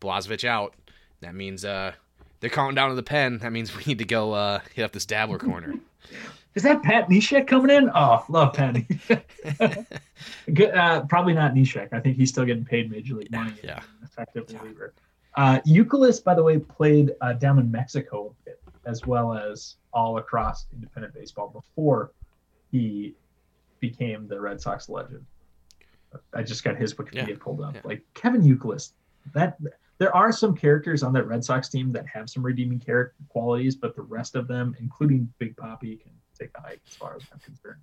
[0.00, 0.74] Blazovich out.
[1.20, 1.92] That means uh,
[2.40, 3.38] they're counting down to the pen.
[3.38, 5.74] That means we need to go uh, hit up this dabbler corner.
[6.54, 7.88] Is that Pat Neshek coming in?
[7.94, 8.74] Oh, love Pat.
[10.52, 11.92] Good, uh, probably not Neshek.
[11.92, 13.52] I think he's still getting paid major league money.
[13.62, 13.80] Yeah.
[14.02, 14.92] Effective reliever.
[15.38, 19.76] Uh, Youkilis, by the way, played uh, down in Mexico a bit, as well as
[19.92, 22.10] all across independent baseball before
[22.72, 23.14] he
[23.78, 25.24] became the Red Sox legend.
[26.34, 27.36] I just got his Wikipedia Yeah.
[27.38, 27.76] pulled up.
[27.76, 27.82] Yeah.
[27.84, 28.82] Like Kevin Euclid,
[29.32, 29.56] that
[29.98, 33.76] there are some characters on that Red Sox team that have some redeeming character qualities,
[33.76, 37.22] but the rest of them, including Big Poppy, can take a hike as far as
[37.32, 37.80] I'm concerned.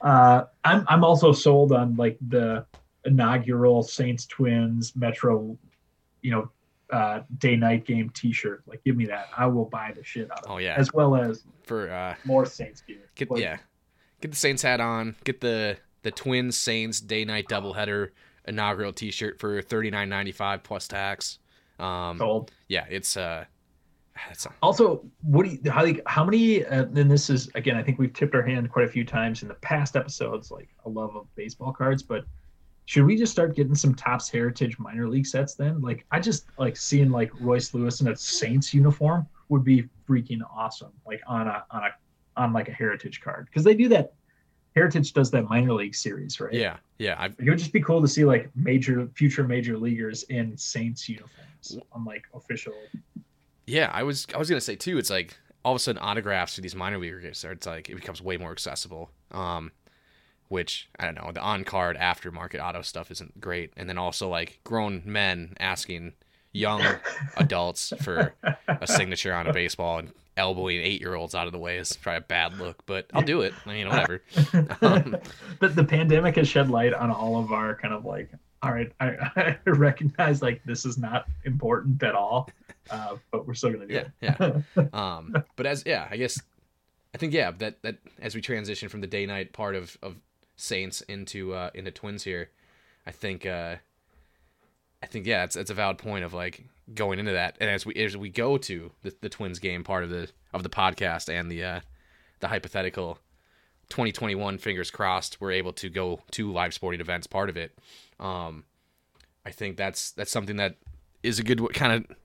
[0.00, 2.64] Uh, I'm I'm also sold on like the
[3.04, 5.58] inaugural Saints Twins Metro,
[6.22, 6.50] you know,
[6.94, 8.62] uh, day night game T-shirt.
[8.66, 9.28] Like, give me that.
[9.36, 10.64] I will buy the shit out of Oh it.
[10.64, 13.10] yeah, As well as for uh, more Saints gear.
[13.16, 13.58] Get Like, yeah,
[14.20, 15.16] get the Saints hat on.
[15.24, 18.10] Get the the Twins Saints day night doubleheader
[18.46, 21.38] inaugural T-shirt for thirty nine ninety five plus tax.
[21.78, 22.52] Um, sold.
[22.68, 23.44] yeah, it's uh,
[24.30, 26.64] it's Also, what do you how like how many?
[26.64, 29.42] Uh, and this is again, I think we've tipped our hand quite a few times
[29.42, 32.02] in the past episodes, like a love of baseball cards.
[32.02, 32.24] But
[32.86, 35.80] should we just start getting some Topps Heritage minor league sets then?
[35.80, 40.40] Like, I just like seeing like Royce Lewis in a Saints uniform would be freaking
[40.54, 40.92] awesome.
[41.06, 41.90] Like on a on a
[42.36, 44.12] on like a Heritage card because they do that.
[44.74, 46.52] Heritage does that minor league series, right?
[46.52, 47.20] yeah, yeah.
[47.20, 51.08] Like, it would just be cool to see like major future major leaguers in Saints
[51.08, 52.74] uniforms on like official.
[53.66, 54.98] yeah, I was I was gonna say too.
[54.98, 58.20] It's like all of a sudden autographs for these minor leaguers it's like it becomes
[58.20, 59.10] way more accessible.
[59.30, 59.70] Um,
[60.54, 61.30] which I don't know.
[61.32, 66.12] The on card aftermarket auto stuff isn't great, and then also like grown men asking
[66.52, 66.80] young
[67.36, 68.32] adults for
[68.68, 71.92] a signature on a baseball and elbowing eight year olds out of the way is
[71.96, 73.52] probably a bad look, but I'll do it.
[73.66, 74.22] I mean, whatever.
[74.80, 75.16] Um,
[75.60, 78.30] the, the pandemic has shed light on all of our kind of like
[78.62, 82.48] all right, I, I recognize like this is not important at all,
[82.90, 84.64] uh, but we're still gonna do Yeah, it.
[84.76, 84.84] yeah.
[84.92, 86.40] Um, but as yeah, I guess
[87.14, 90.16] I think yeah that that as we transition from the day night part of of
[90.56, 92.50] Saints into uh into Twins here,
[93.06, 93.76] I think uh
[95.02, 96.64] I think yeah, it's it's a valid point of like
[96.94, 100.04] going into that, and as we as we go to the, the Twins game part
[100.04, 101.80] of the of the podcast and the uh
[102.40, 103.18] the hypothetical
[103.90, 107.76] 2021 fingers crossed we're able to go to live sporting events part of it.
[108.18, 108.64] Um
[109.46, 110.76] i think that's that's something that
[111.22, 112.16] is a good kind of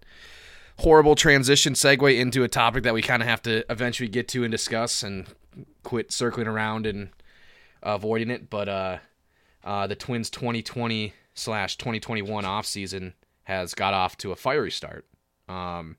[0.80, 4.44] horrible transition segue into a topic that we kind of have to eventually get to
[4.44, 5.28] and discuss and
[5.84, 7.10] quit circling around and
[7.84, 8.98] avoiding it but uh
[9.64, 13.14] uh the twins 2020 slash 2021 off season
[13.44, 15.06] has got off to a fiery start
[15.48, 15.96] um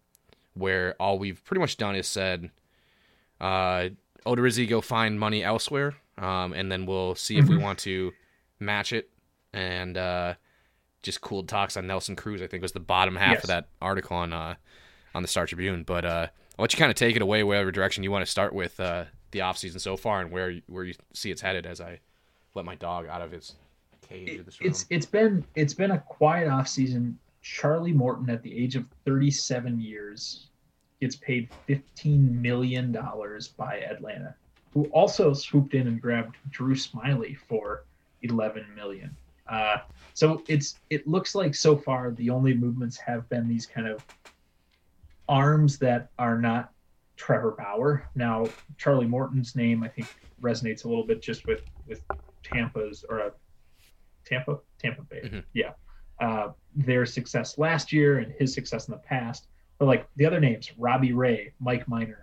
[0.55, 2.51] where all we've pretty much done is said
[3.41, 3.89] uh
[4.27, 8.13] Odorizzi go find money elsewhere, um, and then we'll see if we want to
[8.59, 9.09] match it.
[9.55, 10.35] And uh,
[11.03, 13.45] just cool talks on Nelson Cruz, I think was the bottom half Yes.
[13.45, 14.57] of that article on uh,
[15.15, 15.85] on the Star Tribune.
[15.85, 16.27] But uh,
[16.59, 18.79] I'll let you kind of take it away, whatever direction you want to start with
[19.31, 21.67] the offseason so far, and where you, where you see it's headed.
[21.67, 22.01] As I
[22.55, 23.55] let my dog out of his
[24.09, 24.41] cage.
[24.61, 27.19] It's it's been it's been a quiet off season.
[27.43, 30.49] Charlie Morton, at the age of 37 years,
[31.01, 34.35] gets paid 15 million dollars by Atlanta,
[34.75, 37.85] who also swooped in and grabbed Drew Smyly for
[38.23, 39.17] 11 million.
[39.49, 39.79] Uh,
[40.15, 44.05] so it's it looks like so far the only movements have been these kind of
[45.29, 46.73] arms that are not
[47.21, 48.09] Trevor Bauer.
[48.15, 48.47] Now
[48.79, 50.09] Charlie Morton's name I think
[50.41, 52.03] resonates a little bit just with with
[52.43, 53.31] Tampa's or uh,
[54.25, 55.21] Tampa Tampa Bay.
[55.25, 55.45] Mhm.
[55.53, 55.73] Yeah.
[56.19, 59.49] Uh, their success last year and his success in the past.
[59.79, 62.23] But like the other names, Robbie Ray, Mike Minor,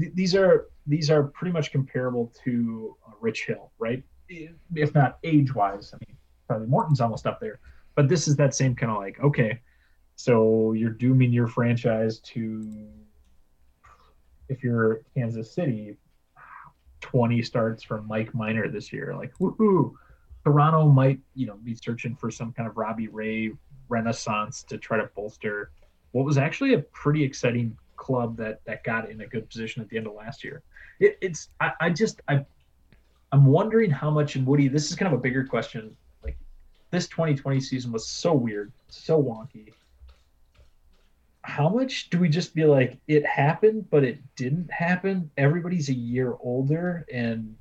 [0.00, 4.02] th- these are these are pretty much comparable to uh, Rich Hill, right?
[4.74, 7.60] If not age wise, I mean, probably Morton's almost up there.
[7.96, 9.60] But this is that same kind of like, okay,
[10.16, 12.88] so you're dooming your franchise to,
[14.48, 15.96] if you're Kansas City,
[17.00, 19.14] 20 starts from Mike Minor this year.
[19.16, 19.94] Like, woohoo!
[20.44, 23.52] Toronto might, you know, be searching for some kind of Robbie Ray
[23.88, 25.70] renaissance to try to bolster
[26.12, 29.88] what was actually a pretty exciting club that that got in a good position at
[29.88, 30.62] the end of last year.
[31.00, 32.44] It, it's I, I just I
[33.32, 34.68] I'm wondering how much and Woody.
[34.68, 35.94] This is kind of a bigger question.
[36.24, 36.38] Like
[36.90, 39.72] this 2020 season was so weird, so wonky.
[41.48, 45.30] How much do we just be like it happened, but it didn't happen?
[45.38, 47.56] Everybody's a year older, and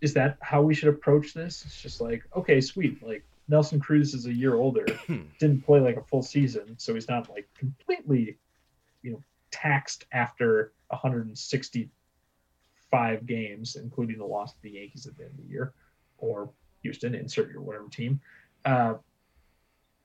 [0.00, 1.62] is that how we should approach this?
[1.66, 4.86] It's just like okay, sweet, like Nelson Cruz is a year older,
[5.38, 8.38] didn't play like a full season, so he's not like completely,
[9.02, 15.38] you know, taxed after 165 games, including the loss to the Yankees at the end
[15.38, 15.74] of the year,
[16.16, 16.48] or
[16.82, 18.18] Houston, insert your whatever team.
[18.64, 18.94] Uh,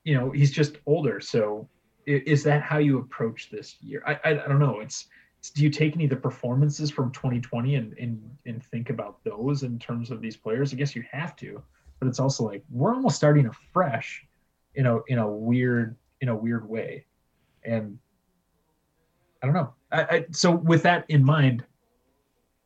[0.03, 1.21] you know, he's just older.
[1.21, 1.69] So,
[2.05, 4.03] is that how you approach this year?
[4.05, 4.79] I, I, I don't know.
[4.79, 5.07] It's,
[5.39, 9.23] it's do you take any of the performances from 2020 and, and and think about
[9.23, 10.73] those in terms of these players?
[10.73, 11.61] I guess you have to,
[11.99, 14.25] but it's also like we're almost starting afresh,
[14.75, 17.05] in a in a weird in a weird way,
[17.63, 17.97] and
[19.41, 19.73] I don't know.
[19.91, 21.65] I, I so with that in mind,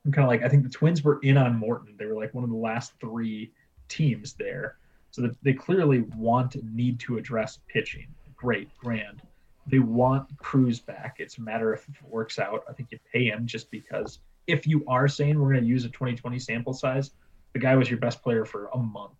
[0.05, 1.95] I'm kind of like I think the Twins were in on Morton.
[1.97, 3.51] They were like one of the last three
[3.87, 4.77] teams there,
[5.11, 8.07] so that they clearly want and need to address pitching.
[8.45, 9.23] Great, grand.
[9.65, 11.15] They want Cruz back.
[11.17, 12.63] It's a matter of if it works out.
[12.69, 15.83] I think you pay him just because if you are saying we're going to use
[15.83, 17.09] a 2020 sample size,
[17.53, 19.15] the guy was your best player for a month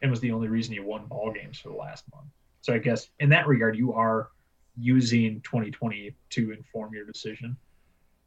[0.00, 2.28] and was the only reason you won ball games for the last month.
[2.60, 4.28] So I guess in that regard, you are
[4.76, 7.56] using 2020 to inform your decision.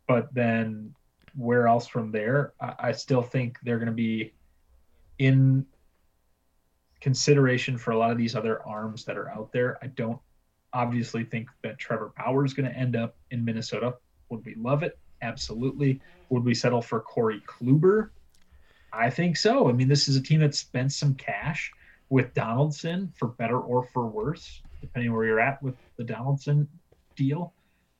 [0.05, 0.93] But then
[1.33, 2.51] where else from there?
[2.59, 4.33] I, I still think they're going to be
[5.17, 5.65] in
[6.99, 9.79] consideration for a lot of these other arms that are out there.
[9.81, 10.19] I don't
[10.73, 13.95] obviously think that Trevor Bauer is going to end up in Minnesota.
[14.29, 14.97] Would we love it?
[15.21, 15.99] Absolutely.
[16.29, 18.09] Would we settle for Corey Kluber?
[18.93, 19.69] I think so.
[19.69, 21.71] I mean, this is a team that spent some cash
[22.09, 26.67] with Donaldson for better or for worse, depending where you're at with the Donaldson
[27.15, 27.53] deal.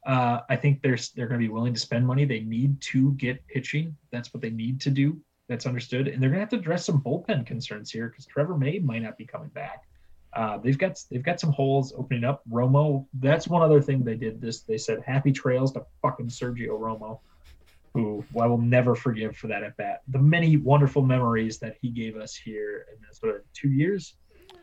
[0.06, 2.26] Uh, I think they're they're going to be willing to spend money.
[2.26, 3.95] They need to get pitching.
[4.12, 5.18] That's what they need to do.
[5.48, 8.58] That's understood, and they're going to have to address some bullpen concerns here because Trevor
[8.58, 9.84] May might not be coming back.
[10.34, 12.42] Uh, they've got they've got some holes opening up.
[12.50, 14.40] Romo, that's one other thing they did.
[14.40, 17.20] This they said happy trails to fucking Sergio Romo,
[17.94, 20.02] who I will never forgive for that at bat.
[20.08, 24.16] The many wonderful memories that he gave us here in Minnesota in two years,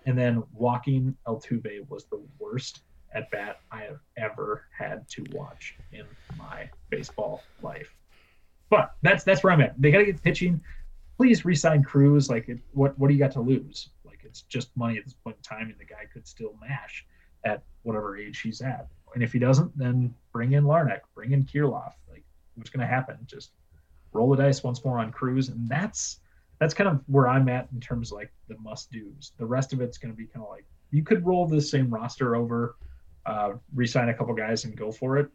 [0.06, 2.80] and then walking Altuve was the worst
[3.14, 6.06] at bat I have ever had to watch in
[6.38, 7.94] my baseball life.
[8.70, 9.80] But that's that's where I'm at.
[9.80, 10.60] They got to get pitching.
[11.16, 12.30] Please resign Cruz.
[12.30, 13.90] Like, what what do you got to lose?
[14.28, 17.06] It's just money at this point in time, and the guy could still mash
[17.44, 18.88] at whatever age he's at.
[19.14, 21.92] And if he doesn't, then bring in Larnach, bring in Kirilloff.
[22.10, 22.24] Like,
[22.54, 23.16] what's going to happen?
[23.26, 23.52] Just
[24.12, 26.20] roll the dice once more on Cruz, and that's
[26.58, 29.32] that's kind of where I'm at in terms of like the must dos.
[29.38, 31.88] The rest of it's going to be kind of like you could roll the same
[31.88, 32.76] roster over,
[33.26, 35.28] uh, resign a couple guys and go for it.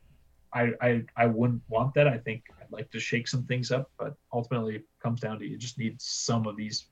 [0.54, 2.08] I, I I wouldn't want that.
[2.08, 5.46] I think I'd like to shake some things up, but ultimately it comes down to
[5.46, 6.88] you just need some of these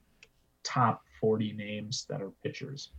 [0.64, 2.90] top 40 names that are pitchers.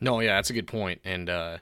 [0.00, 1.00] No, yeah, that's a good point.
[1.04, 1.58] And uh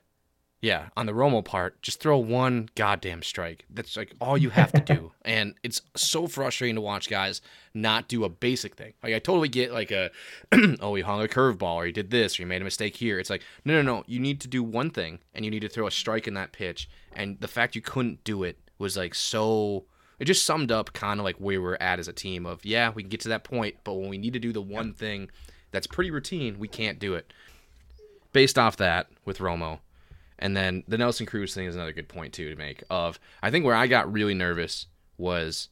[0.63, 3.65] yeah, on the Romo part, just throw one goddamn strike.
[3.71, 5.13] That's like all you have to do.
[5.25, 7.41] and it's so frustrating to watch guys
[7.73, 8.93] not do a basic thing.
[9.03, 10.11] Like I totally get like a
[10.81, 13.19] oh, he hung a curveball or he did this or he made a mistake here.
[13.19, 15.69] It's like, no no no, you need to do one thing and you need to
[15.69, 16.91] throw a strike in that pitch.
[17.15, 19.87] And the fact you couldn't do it was like so
[20.21, 22.93] it just summed up kind of like where we're at as a team of yeah,
[22.95, 25.31] we can get to that point, but when we need to do the one thing
[25.73, 27.33] that's pretty routine, we can't do it.
[28.33, 29.81] Based off that with Romo,
[30.39, 32.85] and then the Nelson Cruz thing is another good point too to make.
[32.91, 35.69] Of I think where I got really nervous was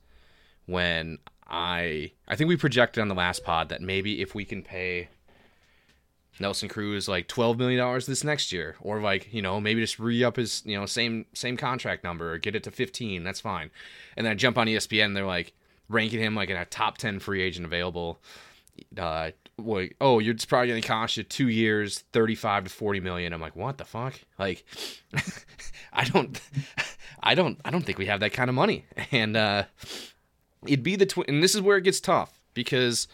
[0.67, 4.63] when I I think we projected on the last pod that maybe if we can
[4.63, 5.09] pay
[6.41, 9.99] Nelson Cruz like twelve million dollars this next year, or like you know maybe just
[9.99, 13.41] re up his you know same same contract number or get it to fifteen, that's
[13.41, 13.71] fine.
[14.17, 15.53] And then I jump on ESPN, they're like
[15.89, 18.21] ranking him like in a top ten free agent available.
[18.97, 19.31] Uh,
[20.01, 23.33] oh, you're just probably gonna cost you two years, thirty-five to forty million.
[23.33, 24.15] I'm like, what the fuck?
[24.39, 24.65] Like,
[25.93, 26.41] I don't,
[27.23, 28.85] I don't, I don't think we have that kind of money.
[29.11, 29.65] And uh,
[30.65, 31.27] it'd be the twin.
[31.29, 33.09] And this is where it gets tough because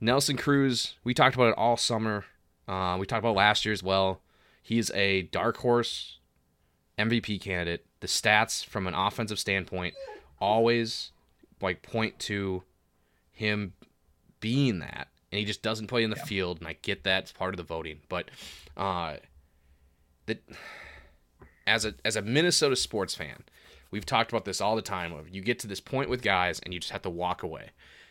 [0.00, 0.94] Nelson Cruz.
[1.04, 2.24] We talked about it all summer.
[2.66, 4.20] Uh, we talked about last year as well.
[4.62, 6.18] He's a dark horse
[6.98, 7.86] MVP candidate.
[8.00, 9.94] The stats from an offensive standpoint
[10.40, 11.12] always
[11.60, 12.62] like point to
[13.32, 13.72] him
[14.40, 16.24] being that and he just doesn't play in the yeah.
[16.24, 18.30] field and I get that it's part of the voting but
[18.76, 19.16] uh
[20.26, 20.42] that
[21.66, 23.42] as a as a Minnesota sports fan
[23.90, 26.60] we've talked about this all the time of you get to this point with guys
[26.60, 27.70] and you just have to walk away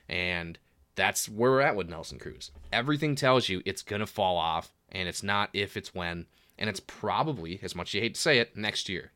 [0.09, 0.57] and
[0.95, 2.51] that's where we're at with Nelson Cruz.
[2.71, 6.25] Everything tells you it's going to fall off and it's not if it's when
[6.57, 9.11] and it's probably as much as you hate to say it next year.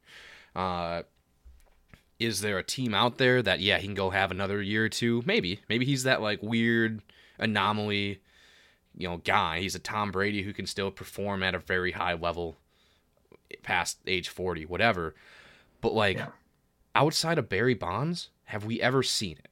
[0.56, 1.04] Uh
[2.20, 4.90] is there a team out there that yeah he can go have another year or
[4.90, 5.22] two?
[5.26, 5.62] Maybe.
[5.70, 7.02] Maybe he's that like weird
[7.38, 8.22] anomaly
[8.98, 9.60] you know guy.
[9.60, 12.58] He's a tom brady who can still perform at a very high level
[13.62, 15.14] past age 40 whatever.
[15.82, 16.30] But like yeah.
[16.96, 19.50] outside of barry bonds have we ever seen it?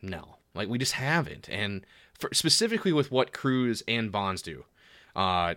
[0.00, 1.84] No like we just haven't and
[2.18, 4.64] for, specifically with what cruz and bonds do
[5.16, 5.54] uh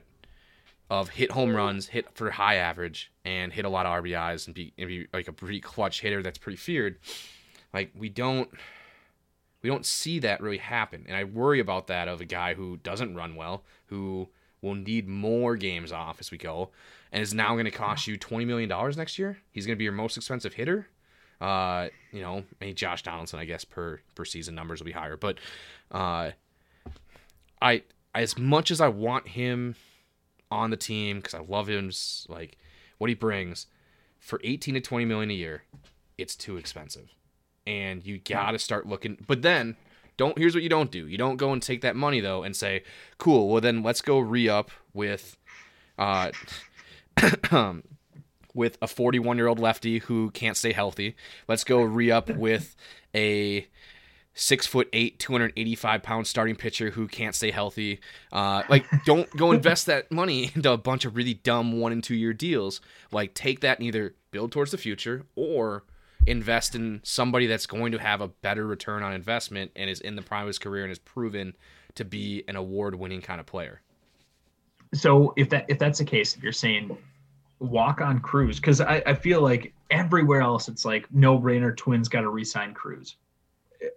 [0.90, 4.56] of hit home runs, hit for high average, and hit a lot of RBIs and
[4.56, 6.98] be, and be like a pretty clutch hitter that's pretty feared.
[7.74, 8.50] Like we don't
[9.62, 12.78] we don't see that really happen, and I worry about that of a guy who
[12.78, 14.30] doesn't run well, who
[14.62, 16.70] will need more games off as we go,
[17.12, 19.40] and is now going to cost you twenty million dollars next year.
[19.52, 20.88] He's going to be your most expensive hitter.
[21.40, 25.18] Uh, you know, maybe Josh Donaldson, I guess per per season numbers will be higher,
[25.18, 25.38] but
[25.92, 26.32] uh,
[27.62, 27.84] I
[28.16, 29.76] as much as I want him
[30.50, 31.92] on the team because I love him,
[32.28, 32.58] like
[32.98, 33.68] what he brings
[34.20, 35.64] for 18 to 20 million a year,
[36.18, 37.14] it's too expensive.
[37.66, 39.18] And you got to start looking.
[39.28, 39.76] But then,
[40.16, 41.08] don't here's what you don't do.
[41.08, 42.84] You don't go and take that money though and say,
[43.18, 45.38] "Cool, well then let's go re-up with
[46.00, 46.32] uh
[48.58, 51.16] with a 41-year-old lefty who can't stay healthy.
[51.48, 52.76] Let's go re-up with
[53.16, 53.68] a
[54.34, 58.00] six foot eight, 285 pound starting pitcher who can't stay healthy.
[58.32, 62.04] Uh, like, don't go invest that money into a bunch of really dumb one and
[62.04, 62.82] two year deals.
[63.12, 65.84] Like, take that and either build towards the future or
[66.26, 70.16] invest in somebody that's going to have a better return on investment and is in
[70.16, 71.56] the prime of his career and is proven
[71.96, 73.82] to be an award winning kind of player.
[74.94, 76.98] So if that if that's the case, if you're saying
[77.60, 82.10] walk on Cruz, because I, I feel like everywhere else it's like no brainer twins
[82.10, 83.16] got to resign Cruz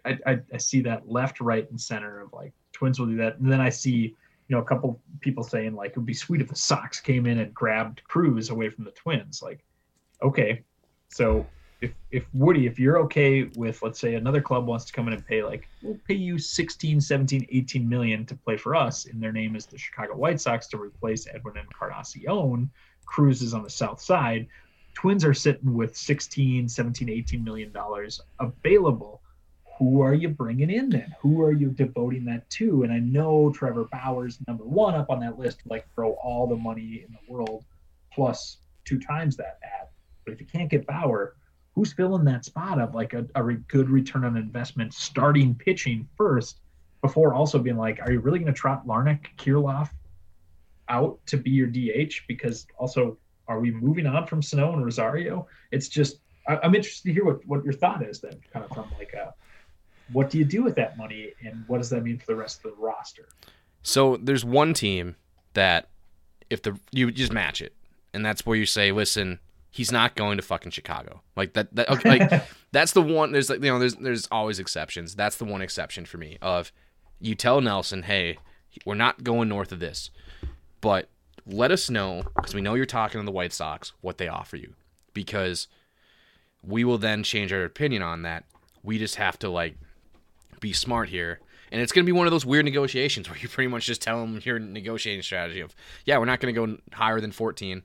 [0.04, 3.38] I, I, I see that left, right, and center of like Twins will do that,
[3.38, 4.16] and then I see
[4.48, 7.26] you know a couple people saying like it would be sweet if the Sox came
[7.26, 9.42] in and grabbed Cruz away from the Twins.
[9.42, 9.64] Like,
[10.22, 10.62] okay,
[11.08, 11.46] so
[11.80, 15.14] if if Woody, if you're okay with let's say another club wants to come in
[15.14, 19.22] and pay like we'll pay you 16, 17, 18 million to play for us, and
[19.22, 22.70] their name is the Chicago White Sox to replace Edwin and Encarnacion.
[23.10, 24.46] Cruz is on the south side.
[24.94, 29.20] Twins are sitting with 16, 17, 18 million dollars available
[29.80, 31.16] who are you bringing in then?
[31.20, 32.82] Who are you devoting that to?
[32.82, 36.54] And I know Trevor Bauer's number one up on that list, like throw all the
[36.54, 37.64] money in the world
[38.12, 39.90] plus two times that at.
[40.26, 41.34] But if you can't get Bauer,
[41.74, 46.60] who's filling that spot of like a, a good return on investment starting pitching first
[47.00, 49.88] before also being like, are you really going to trot Larnach, Kirilloff
[50.90, 52.14] out to be your DH?
[52.28, 53.16] Because also,
[53.48, 55.46] are we moving on from Snow and Rosario?
[55.70, 58.70] It's just, I, am interested to hear what, what your thought is then, kind of
[58.74, 59.34] from like a,
[60.12, 62.64] what do you do with that money and what does that mean for the rest
[62.64, 63.28] of the roster?
[63.82, 65.16] So there's one team
[65.54, 65.88] that
[66.50, 67.74] if the you just match it,
[68.12, 69.38] and that's where you say, listen,
[69.70, 71.22] he's not going to fucking Chicago.
[71.36, 71.74] Like that.
[71.74, 73.32] That okay, like that's the one.
[73.32, 75.14] There's like you know there's there's always exceptions.
[75.14, 76.36] That's the one exception for me.
[76.42, 76.72] Of
[77.20, 78.38] you tell Nelson, hey,
[78.84, 80.10] we're not going north of this,
[80.80, 81.08] but
[81.46, 84.56] let us know because we know you're talking to the White Sox what they offer
[84.56, 84.74] you
[85.14, 85.68] because
[86.62, 88.44] we will then change our opinion on that.
[88.82, 89.76] We just have to like
[90.60, 91.40] be smart here.
[91.72, 94.02] And it's going to be one of those weird negotiations where you pretty much just
[94.02, 95.74] tell them your negotiating strategy of,
[96.04, 97.82] yeah, we're not going to go higher than 14.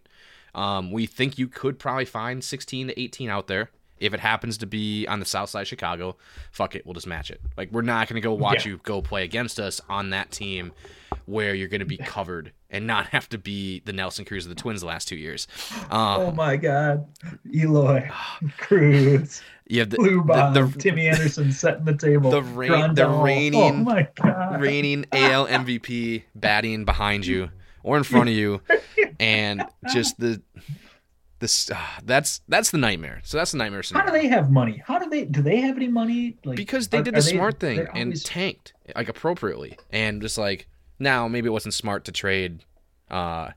[0.53, 3.71] Um, we think you could probably find 16 to 18 out there.
[3.99, 6.17] If it happens to be on the south side of Chicago,
[6.51, 7.41] fuck it, we'll just match it.
[7.57, 8.73] Like we're not going to go watch yeah.
[8.73, 10.73] you go play against us on that team
[11.25, 14.49] where you're going to be covered and not have to be the Nelson Cruz of
[14.49, 15.47] the Twins the last two years.
[15.89, 17.07] Um, oh my God,
[17.53, 18.09] Eloy
[18.57, 19.41] Cruz.
[19.67, 22.29] Yeah, the, Blue Bomb, the, the, Timmy Anderson setting the table.
[22.29, 24.61] The, rain, the reigning, oh my God.
[24.61, 27.49] reigning AL MVP batting behind you
[27.81, 28.61] or in front of you,
[29.19, 30.39] and just the
[31.45, 33.21] this uh, that's that's the nightmare.
[33.23, 34.07] So that's the nightmare scenario.
[34.07, 34.81] How do they have money?
[34.85, 36.37] How do they do they have any money?
[36.43, 40.37] Like because they are, did the smart they, thing and tanked like appropriately, and just
[40.37, 40.67] like
[40.97, 42.63] now maybe it wasn't smart to trade
[43.11, 43.51] uh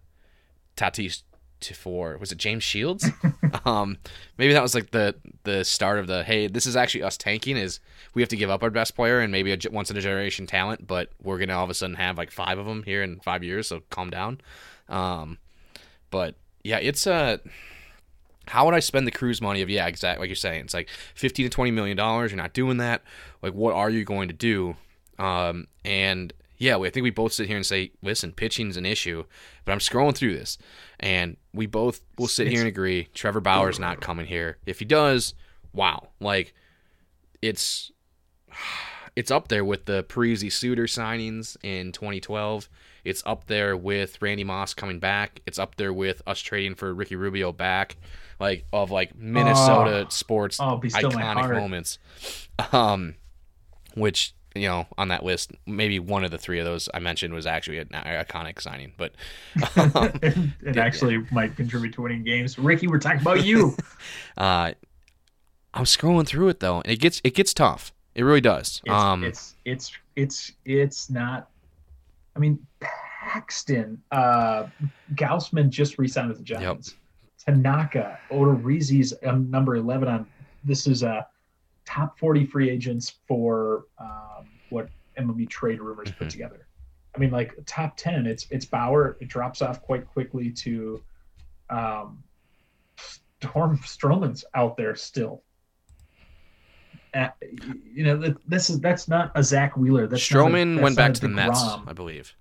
[0.76, 1.22] Tatis
[1.60, 3.08] to for was it James Shields?
[3.64, 3.96] um,
[4.36, 5.14] maybe that was like the
[5.44, 7.56] the start of the hey, this is actually us tanking.
[7.56, 7.80] Is
[8.12, 10.46] we have to give up our best player and maybe a once in a generation
[10.46, 13.18] talent, but we're gonna all of a sudden have like five of them here in
[13.20, 13.66] five years.
[13.66, 14.42] So calm down.
[14.90, 15.38] Um,
[16.10, 17.12] but yeah, it's a.
[17.12, 17.36] Uh,
[18.48, 19.62] how would I spend the Cruz money?
[19.62, 22.30] Of yeah, exactly like you're saying, it's like fifteen to twenty million dollars.
[22.30, 23.02] You're not doing that.
[23.42, 24.76] Like, what are you going to do?
[25.18, 28.86] Um, and yeah, we I think we both sit here and say, listen, pitching's an
[28.86, 29.24] issue,
[29.64, 30.58] but I'm scrolling through this,
[31.00, 34.58] and we both will sit here and agree Trevor Bauer's not coming here.
[34.66, 35.34] If he does,
[35.72, 36.54] wow, like
[37.40, 37.92] it's
[39.14, 42.68] it's up there with the Parise Suter signings in 2012.
[43.08, 45.40] It's up there with Randy Moss coming back.
[45.46, 47.96] It's up there with us trading for Ricky Rubio back,
[48.38, 51.98] like of like Minnesota oh, sports oh, iconic moments.
[52.72, 53.14] Um,
[53.94, 57.32] which you know, on that list, maybe one of the three of those I mentioned
[57.32, 59.12] was actually an iconic signing, but
[59.76, 60.10] um,
[60.62, 61.22] it actually yeah.
[61.30, 62.58] might contribute to winning games.
[62.58, 63.76] Ricky, we're talking about you.
[64.36, 64.72] uh,
[65.74, 67.92] I'm scrolling through it though, and it gets it gets tough.
[68.14, 68.82] It really does.
[68.84, 71.50] It's, um, it's it's it's it's not.
[72.38, 74.68] I mean, Paxton, uh,
[75.14, 76.94] Gausman just re-signed with the Giants.
[77.46, 77.56] Yep.
[77.56, 80.26] Tanaka, Odorizzi's um, number eleven on.
[80.64, 81.26] This is a
[81.84, 86.18] top 40 free agents for um, what MLB trade rumors mm-hmm.
[86.18, 86.66] put together.
[87.16, 89.16] I mean, like top 10, it's it's Bauer.
[89.20, 91.02] It drops off quite quickly to
[91.70, 92.22] um,
[93.40, 95.42] Storm Stroman's out there still.
[97.14, 97.28] Uh,
[97.84, 100.06] you know, this is that's not a Zack Wheeler.
[100.06, 102.34] That's Stroman a, went back to the Mets, I believe.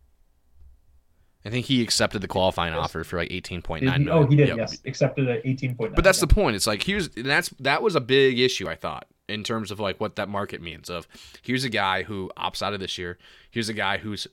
[1.46, 2.84] I think he accepted the qualifying yes.
[2.84, 4.10] offer for like eighteen point nine.
[4.10, 4.50] Oh, he did.
[4.50, 4.58] Yep.
[4.58, 5.96] Yes, accepted at eighteen point nine.
[5.96, 6.28] But that's yeah.
[6.28, 6.56] the point.
[6.58, 8.68] It's like here's that's that was a big issue.
[8.68, 10.90] I thought in terms of like what that market means.
[10.90, 11.08] Of
[11.42, 13.18] here's a guy who opts out of this year.
[13.50, 14.28] Here's a guy who's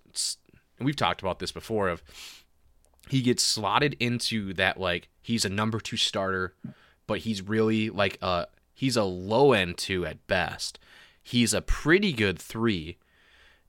[0.80, 1.88] we've talked about this before.
[1.88, 2.02] Of
[3.08, 6.54] he gets slotted into that like he's a number two starter,
[7.06, 10.78] but he's really like a he's a low end two at best.
[11.22, 12.98] He's a pretty good three.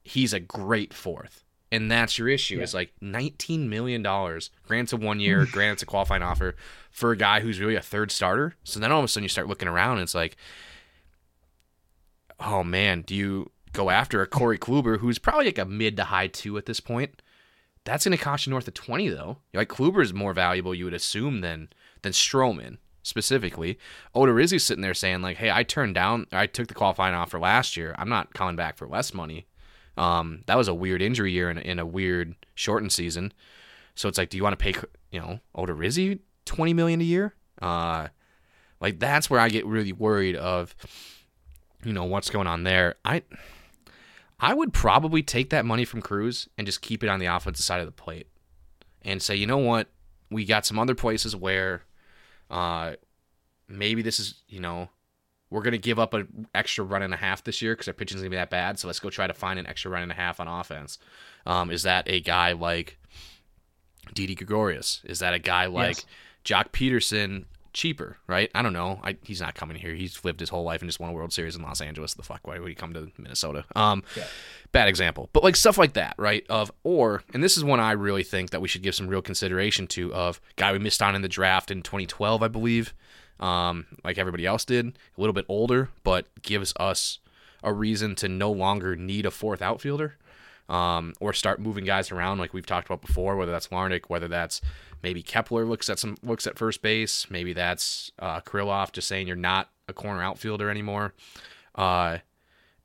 [0.04, 1.46] He's a great fourth
[1.76, 2.58] and that's your issue.
[2.58, 2.64] Yeah.
[2.64, 6.56] Is like nineteen million dollars grants a one year, grants a qualifying offer
[6.90, 8.56] for a guy who's really a third starter.
[8.64, 10.38] So then all of a sudden you start looking around, and it's like,
[12.40, 16.06] oh man, do you go after a Corey Kluber who's probably like a mid to
[16.06, 17.22] high two at this point?
[17.84, 19.38] That's going to cost you north of twenty though.
[19.54, 21.70] Like Kluber is more valuable, you would assume, than
[22.04, 23.78] than Stroman specifically.
[24.16, 27.78] Odorizzi's sitting there saying like, "Hey, I turned down, I took the qualifying offer last
[27.78, 27.94] year.
[28.00, 29.46] I'm not coming back for less money."
[29.96, 33.32] Um, that was a weird injury year in, in a weird shortened season.
[33.94, 34.74] So it's like, do you want to pay,
[35.12, 37.36] you know, Odorizzi twenty million a year?
[37.62, 38.08] Uh,
[38.82, 40.76] like that's where I get really worried of,
[41.86, 42.96] you know, what's going on there.
[43.06, 43.24] I,
[44.38, 47.64] I would probably take that money from Cruz and just keep it on the offensive
[47.64, 48.28] side of the plate,
[49.02, 49.88] and say, you know what,
[50.30, 51.84] we got some other places where,
[52.50, 52.94] uh,
[53.68, 54.90] maybe this is, you know,
[55.50, 57.94] we're going to give up an extra run and a half this year because our
[57.94, 58.80] pitching's going to be that bad.
[58.80, 60.98] So let's go try to find an extra run and a half on offense.
[61.46, 62.98] Um, is that a guy like
[64.14, 65.02] Didi Gregorius?
[65.06, 66.06] Is that a guy like yes.
[66.44, 67.46] Joc Pederson
[67.76, 68.50] cheaper, right?
[68.56, 69.00] I don't know.
[69.04, 69.94] I, he's not coming here.
[69.94, 72.14] He's lived his whole life and just won a World Series in Los Angeles.
[72.16, 72.48] The fuck?
[72.48, 73.66] Why would he come to Minnesota?
[73.76, 74.24] Um, Yeah.
[74.72, 76.44] bad example, but like stuff like that, right?
[76.50, 79.22] Of or, and this is one I really think that we should give some real
[79.22, 80.12] consideration to.
[80.14, 82.94] Of guy we missed on in the draft in 2012, I believe,
[83.40, 87.20] um, like everybody else did, a little bit older, but gives us
[87.64, 90.16] a reason to no longer need a fourth outfielder.
[90.68, 94.28] Um, or start moving guys around like we've talked about before, whether that's Larnach, whether
[94.28, 94.62] that's
[95.06, 98.42] maybe Kepler looks at some looks at first base, maybe that's uh,
[98.92, 101.14] just saying you're not a corner outfielder anymore.
[101.76, 102.18] Uh,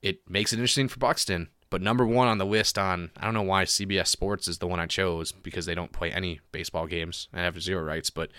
[0.03, 1.49] it makes it interesting for Buxton.
[1.71, 4.67] But number one on the list on I don't know why CBS Sports is the
[4.67, 7.29] one I chose because they don't play any baseball games.
[7.33, 8.31] and have zero rights, but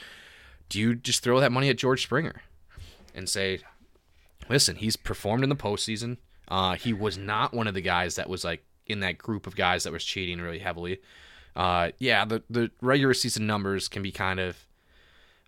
[0.69, 2.43] do you just throw that money at George Springer
[3.15, 3.61] and say,
[4.47, 6.17] listen, he's performed in the postseason.
[6.47, 9.55] Uh, he was not one of the guys that was like in that group of
[9.55, 10.99] guys that was cheating really heavily.
[11.56, 14.66] Uh, yeah, the the regular season numbers can be kind of,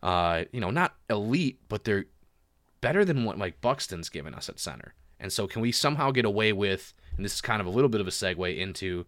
[0.02, 2.06] uh, you know, not elite, but they're
[2.82, 4.94] better than what like Buxton's given us at center.
[5.20, 6.94] And so, can we somehow get away with?
[7.16, 9.06] And this is kind of a little bit of a segue into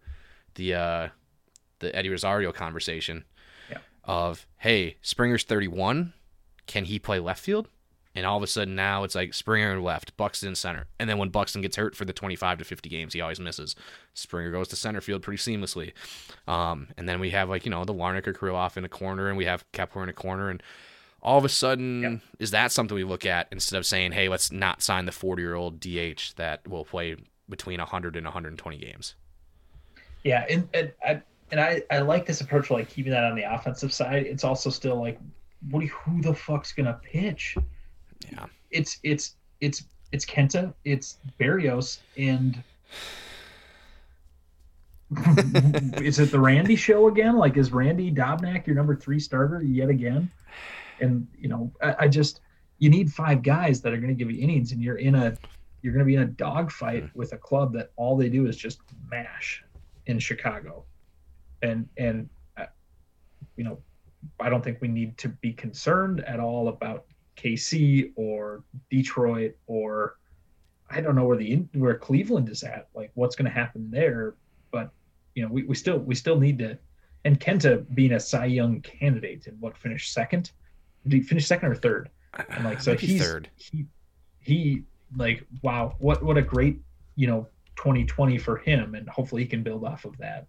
[0.54, 1.08] the uh,
[1.80, 3.24] the Eddie Rosario conversation
[3.70, 3.78] Yeah.
[4.04, 6.14] of hey, Springer's 31,
[6.66, 7.68] can he play left field?
[8.16, 10.86] And all of a sudden now it's like Springer in left, Buxton in center.
[10.98, 13.76] And then when Buxton gets hurt for the 25 to 50 games, he always misses.
[14.14, 15.92] Springer goes to center field pretty seamlessly.
[16.48, 19.36] Um, and then we have like, you know, the or Kirilloff in a corner and
[19.36, 20.48] we have Kepler in a corner.
[20.48, 20.62] And
[21.22, 22.16] all of a sudden, Yeah.
[22.38, 25.42] is that something we look at instead of saying, hey, let's not sign the 40
[25.42, 27.16] year old DH that will play
[27.48, 29.14] between 100 and 120 games?
[30.24, 33.42] Yeah, and and I and I, I like this approach, like keeping that on the
[33.42, 34.26] offensive side.
[34.26, 35.20] It's also still like,
[35.70, 35.84] what?
[35.84, 37.56] Who the fuck's gonna pitch?
[38.30, 38.46] Yeah.
[38.70, 42.62] It's it's it's it's Kenta, it's Berrios, and
[46.02, 47.36] is it the Randy show again?
[47.36, 50.30] Like, is Randy Dobnak your number three starter yet again?
[51.00, 52.40] And you know, I, I just
[52.78, 55.36] you need five guys that are going to give you innings, and you're in a
[55.82, 58.56] you're going to be in a dogfight with a club that all they do is
[58.56, 59.62] just mash
[60.06, 60.84] in Chicago,
[61.62, 62.66] and and uh,
[63.56, 63.78] you know,
[64.40, 67.04] I don't think we need to be concerned at all about
[67.36, 70.16] KC or Detroit or
[70.90, 72.88] I don't know where the where Cleveland is at.
[72.94, 74.34] Like what's going to happen there?
[74.70, 74.90] But
[75.34, 76.78] you know, we, we still we still need to.
[77.24, 80.52] And Kenta being a Cy Young candidate and what finished second?
[81.02, 82.10] Did he finish second or third?
[82.50, 83.50] And like so Maybe he's third.
[83.56, 83.86] he
[84.40, 84.84] he
[85.16, 86.80] like wow what what a great
[87.16, 90.46] you know 2020 for him and hopefully he can build off of that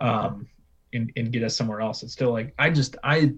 [0.00, 0.46] um
[0.92, 3.32] and, and get us somewhere else it's still like i just i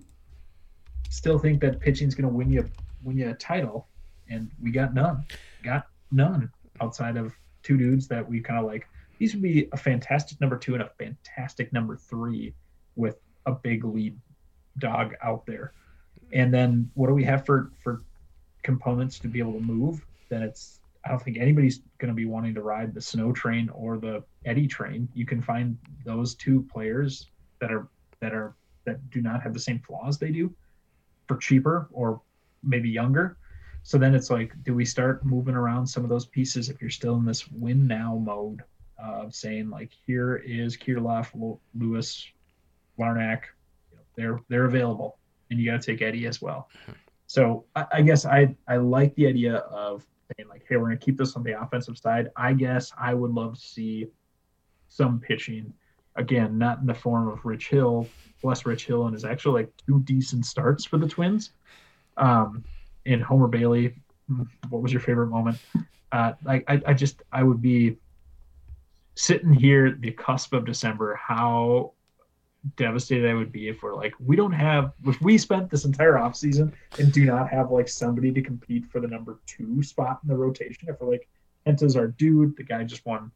[1.13, 2.69] still think that pitching's going to win you
[3.05, 3.87] win you a title
[4.31, 5.25] and we got none.
[5.63, 6.51] Got none
[6.81, 8.89] outside of two dudes that we kind of like.
[9.19, 12.55] These would be a fantastic number two and a fantastic number three
[12.97, 14.19] with a big lead
[14.79, 15.73] dog out there.
[16.33, 18.03] And then what do we have for for
[18.63, 22.27] components to be able to move then it's i don't think anybody's going to be
[22.27, 25.09] wanting to ride the snow train or the eddie train.
[25.15, 27.27] You can find those two players
[27.59, 27.89] that are
[28.21, 28.55] that are
[28.85, 30.55] that do not have the same flaws they do
[31.27, 32.21] for cheaper or
[32.63, 33.37] maybe younger
[33.83, 36.91] so then it's like do we start moving around some of those pieces if you're
[36.91, 38.63] still in this win now mode
[39.03, 42.27] of saying like here is Kirilloff, Lewis,
[42.99, 43.43] Larnach,
[43.91, 45.19] you know, they're they're available,
[45.51, 46.69] and you got to take Eddie as well.
[47.27, 50.07] So I, I guess I I like the idea of
[50.37, 52.31] saying like, hey, we're gonna keep this on the offensive side.
[52.37, 54.07] I guess I would love to see
[54.89, 55.73] some pitching,
[56.17, 58.09] again, not in the form of Rich Hill,
[58.43, 61.53] bless Rich Hill, and is actually like two decent starts for the Twins.
[62.17, 62.65] Um,
[63.07, 63.95] and Homer Bailey,
[64.69, 65.59] what was your favorite moment?
[66.13, 67.97] Uh, like I, I just I would be
[69.15, 71.93] sitting here at the cusp of December, how
[72.77, 76.15] devastated I would be if we're like, we don't have, if we spent this entire
[76.15, 80.29] offseason and do not have like somebody to compete for the number two spot in
[80.29, 80.89] the rotation.
[80.89, 81.29] If we're like,
[81.67, 83.31] Kenta's our dude, the guy just won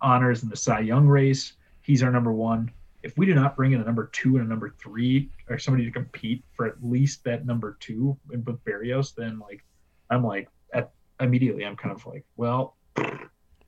[0.00, 2.70] honors in the Cy Young race, he's our number one.
[3.02, 5.84] If we do not bring in a number two and a number three or somebody
[5.86, 9.64] to compete for at least that number two and with Berrios, then like,
[10.10, 12.76] I'm like, at immediately, I'm kind of like, well,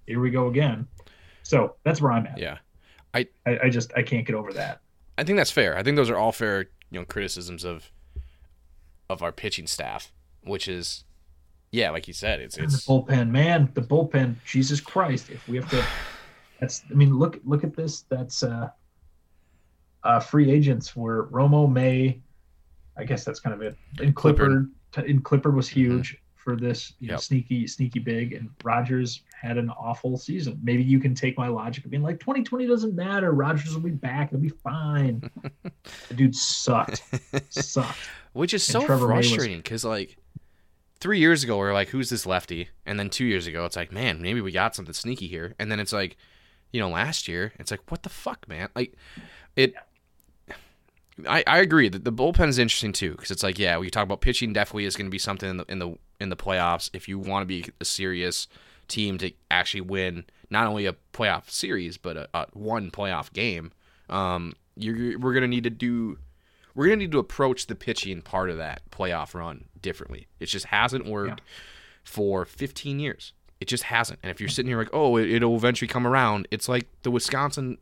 [0.07, 0.87] here we go again.
[1.43, 2.39] So that's where I'm at.
[2.39, 2.59] Yeah.
[3.15, 4.81] I, I just I can't get over that.
[5.19, 5.77] I think that's fair.
[5.77, 7.91] I think those are all fair, you know, criticisms of
[9.11, 11.05] of our pitching staff, which is
[11.71, 14.37] yeah, like you said, it's it's the it's bullpen, man, the bullpen.
[14.47, 15.31] Jesus Christ!
[15.31, 15.85] If we have to,
[16.63, 16.83] that's.
[16.91, 18.03] I mean, look look at this.
[18.09, 18.71] That's uh,
[20.05, 22.21] uh free agents were Romo May.
[22.97, 23.77] I guess that's kind of it.
[24.01, 27.21] And Clippard, and Clippard was huge for this you know, Yep.
[27.21, 28.33] sneaky sneaky big.
[28.33, 30.59] And Rogers had an awful season.
[30.63, 33.33] Maybe you can take my logic of being like 2020 doesn't matter.
[33.33, 34.29] Rogers will be back.
[34.29, 35.23] It'll be fine.
[36.09, 37.03] the dude sucked.
[37.51, 37.99] sucked.
[38.33, 40.17] which is And so Trevor May was- frustrating because like
[41.01, 42.69] three years ago we are like, who's this lefty?
[42.87, 45.55] And then two years ago it's like, man, maybe we got something sneaky here.
[45.59, 46.17] And then it's like,
[46.73, 48.69] you know, last year it's like, what the fuck, man?
[48.75, 48.95] Like
[49.57, 49.75] it.
[51.29, 54.03] I, I agree that the bullpen is interesting too because it's like yeah we talk
[54.03, 56.89] about pitching definitely is going to be something in the in the in the playoffs
[56.95, 58.49] if you want to be a serious
[58.89, 63.73] team to actually win not only a playoff series but a, a one playoff game
[64.09, 66.19] um you're we're going to need to do
[66.75, 70.47] we're going to need to approach the pitching part of that playoff run differently it
[70.47, 71.43] just hasn't worked
[72.03, 75.57] for 15 years it just hasn't and if you're sitting here like oh it, it'll
[75.57, 77.79] eventually come around it's like the Wisconsin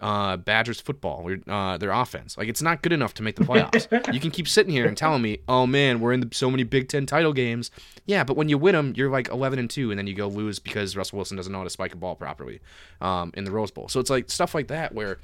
[0.00, 2.38] uh, Badgers football, uh, their offense.
[2.38, 3.86] Like it's not good enough to make the playoffs.
[4.14, 6.62] you can keep sitting here and telling me, "Oh man, we're in the, so many
[6.62, 7.70] Big Ten title games."
[8.06, 10.26] Yeah, but when you win them, you're like 11 and two, and then you go
[10.26, 12.60] lose because Russell Wilson doesn't know how to spike a ball properly
[13.02, 13.88] um, in the Rose Bowl.
[13.88, 15.18] So it's like stuff like that where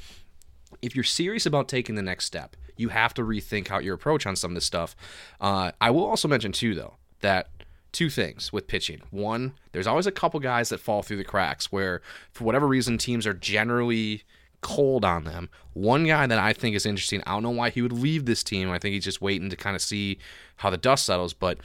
[0.83, 4.27] if you're serious about taking the next step, you have to rethink how your approach
[4.27, 4.95] on some of this stuff.
[5.41, 7.49] Uh, I will also mention too, though, that
[7.93, 9.01] two things with pitching.
[9.11, 12.99] One, there's always a couple guys that fall through the cracks where, for whatever reason,
[12.99, 14.23] teams are generally
[14.61, 15.49] cold on them.
[15.75, 18.43] One guy that I think is interesting, I don't know why he would leave this
[18.43, 18.71] team.
[18.71, 20.19] I think he's just waiting to kind of see
[20.57, 21.59] how the dust settles, but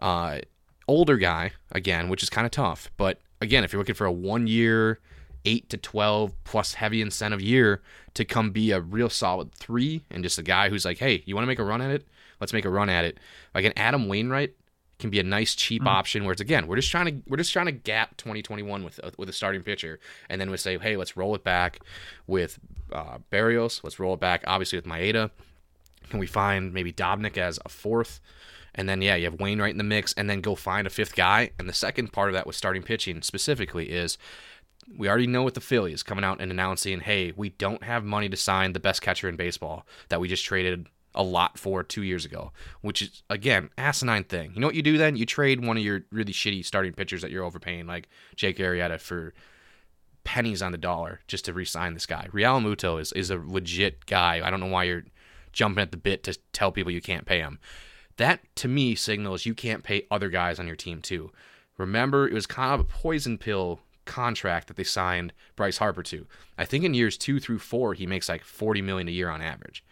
[0.00, 0.40] uh,
[0.88, 2.90] older guy, again, which is kind of tough.
[2.96, 5.00] But again, if you're looking for a one year,
[5.46, 7.80] 8 to 12 plus heavy incentive year
[8.14, 11.34] to come be a real solid three and just a guy who's like, hey, you
[11.34, 12.06] want to make a run at it?
[12.40, 13.18] Let's make a run at it.
[13.54, 14.54] Like an Adam Wainwright
[14.98, 15.88] can be a nice cheap Mm.
[15.88, 18.98] option where it's again we're just trying to we're just trying to gap 2021 with
[19.04, 19.98] uh, with a starting pitcher.
[20.28, 21.80] And then we say hey let's roll it back
[22.26, 22.58] with
[22.92, 23.82] uh, Berrios.
[23.84, 25.30] Let's roll it back obviously with Maeda.
[26.10, 28.20] Can we find maybe Dobnak as a fourth?
[28.74, 31.14] And then yeah you have Wainwright in the mix and then go find a fifth
[31.14, 31.50] guy.
[31.58, 34.16] And the second part of that with starting pitching specifically is
[34.96, 38.28] we already know what the Phillies coming out and announcing, hey, we don't have money
[38.28, 40.86] to sign the best catcher in baseball that we just traded
[41.16, 44.52] a lot for two years ago, which is again asinine thing.
[44.54, 45.16] You know what you do then?
[45.16, 49.00] You trade one of your really shitty starting pitchers that you're overpaying, like Jake Arrieta,
[49.00, 49.34] for
[50.24, 52.28] pennies on the dollar just to re-sign this guy.
[52.32, 54.46] Realmuto is is a legit guy.
[54.46, 55.04] I don't know why you're
[55.52, 57.58] jumping at the bit to tell people you can't pay him.
[58.16, 61.30] That to me signals you can't pay other guys on your team too.
[61.78, 66.26] Remember, it was kind of a poison pill contract that they signed Bryce Harper to.
[66.56, 69.42] I think in years two through four, he makes like forty million a year on
[69.42, 69.84] average.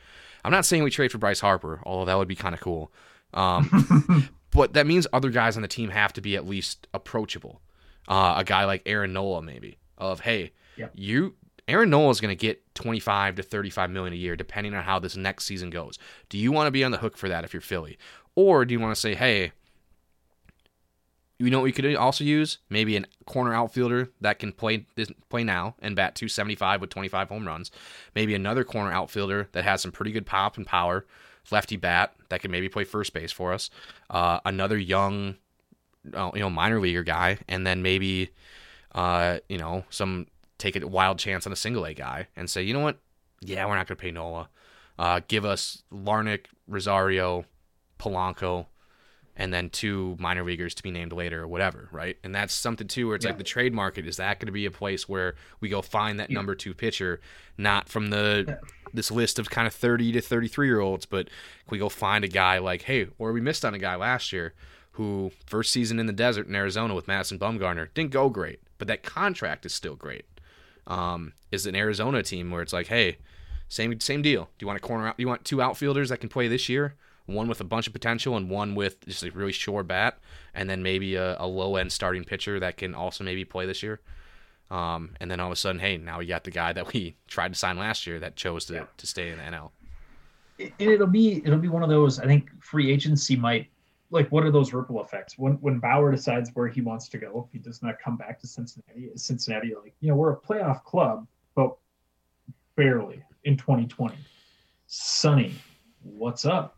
[0.45, 2.93] I'm not saying we trade for Bryce Harper, although that would be kind of cool.
[3.33, 7.61] Um, but that means other guys on the team have to be at least approachable.
[8.07, 10.93] Uh, a guy like Aaron Nola, maybe, of hey, Yep.
[10.95, 11.35] you
[11.67, 14.99] Aaron Nola is going to get 25 to 35 million a year, depending on how
[14.99, 15.99] this next season goes.
[16.29, 17.97] Do you want to be on the hook for that if you're Philly,
[18.35, 19.53] or do you want to say, hey,
[21.39, 22.59] you know what we could also use?
[22.71, 27.29] Maybe a corner outfielder that can play this- play now and bat 275 with 25
[27.29, 27.71] home runs.
[28.15, 31.07] Maybe another corner outfielder that has some pretty good pop and power,
[31.51, 33.69] lefty bat that can maybe play first base for us.
[34.11, 35.37] Uh, another young,
[36.13, 38.31] uh, you know, minor leaguer guy, and then maybe,
[38.95, 40.29] uh, you know, some
[40.59, 42.99] take a wild chance on a single A guy and say, you know what?
[43.41, 44.49] Yeah, we're not going to pay Nola.
[44.99, 47.45] Uh, give us Larnach, Rosario,
[47.99, 48.67] Polanco,
[49.37, 52.17] and then two minor leaguers to be named later or whatever, right?
[52.23, 53.31] And that's something too where it's Yeah.
[53.33, 56.21] like the trade market is that going to be a place where we go find
[56.21, 56.35] that Yeah.
[56.35, 57.21] number two pitcher,
[57.59, 58.59] not from the
[58.93, 61.29] this list of kind of thirty to thirty three year olds, but
[61.69, 64.55] we go find a guy like hey, or we missed on a guy last year
[64.93, 68.87] who first season in the desert in Arizona with Madison Bumgarner didn't go great, but
[68.87, 70.25] that contract is still great.
[70.87, 73.17] Um, is an Arizona team where it's like hey,
[73.69, 74.45] same same deal.
[74.45, 75.17] Do you want a corner out?
[75.17, 76.95] Do you want two outfielders that can play this year?
[77.27, 80.19] One with a bunch of potential and one with just a really sure bat,
[80.53, 83.83] and then maybe a, a low end starting pitcher that can also maybe play this
[83.83, 84.01] year.
[84.71, 87.17] Um, and then all of a sudden, hey, now we got the guy that we
[87.29, 88.85] tried to sign last year that chose to, Yeah.
[88.99, 89.71] to stay in the NL.
[90.59, 92.19] and it'll be it'll be one of those.
[92.19, 93.69] I think free agency might
[94.11, 97.45] like what are those ripple effects when when Bauer decides where he wants to go?
[97.47, 100.37] If he does not come back to Cincinnati, is Cincinnati like you know we're a
[100.37, 101.75] playoff club, but
[102.77, 104.15] barely in 2020.
[104.87, 105.55] Sonny,
[106.03, 106.74] what's up?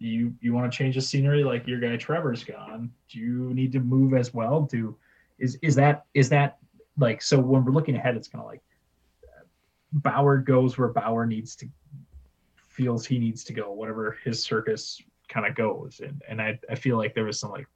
[0.00, 2.90] You you want to change the scenery like your guy Trevor's gone?
[3.08, 4.62] Do you need to move as well?
[4.62, 4.96] Do
[5.38, 6.58] is is that is that
[6.98, 8.62] like so when we're looking ahead, it's kind of like
[9.92, 11.68] Bauer goes where Bauer needs to
[12.56, 16.00] feels he needs to go, whatever his circus kind of goes.
[16.02, 17.66] And and I, I feel like there was some like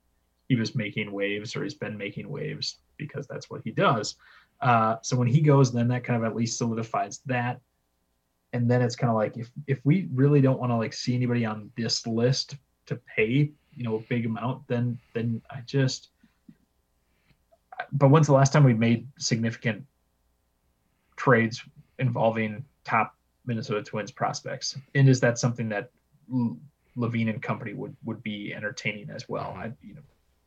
[0.49, 4.17] he was making waves or he's been making waves because that's what he does.
[4.61, 7.61] Uh, so when he goes, then that kind of at least solidifies that.
[8.55, 11.15] And then it's kind of like if if we really don't want to like see
[11.15, 16.09] anybody on this list to pay, you know, a big amount, then then I just
[17.93, 19.85] but when's the last time we made significant
[21.17, 21.63] trades
[21.99, 24.79] involving top Minnesota Twins prospects?
[24.95, 25.91] And is that something that
[26.97, 29.55] Levine and company would would be entertaining as well.
[29.57, 30.03] I you know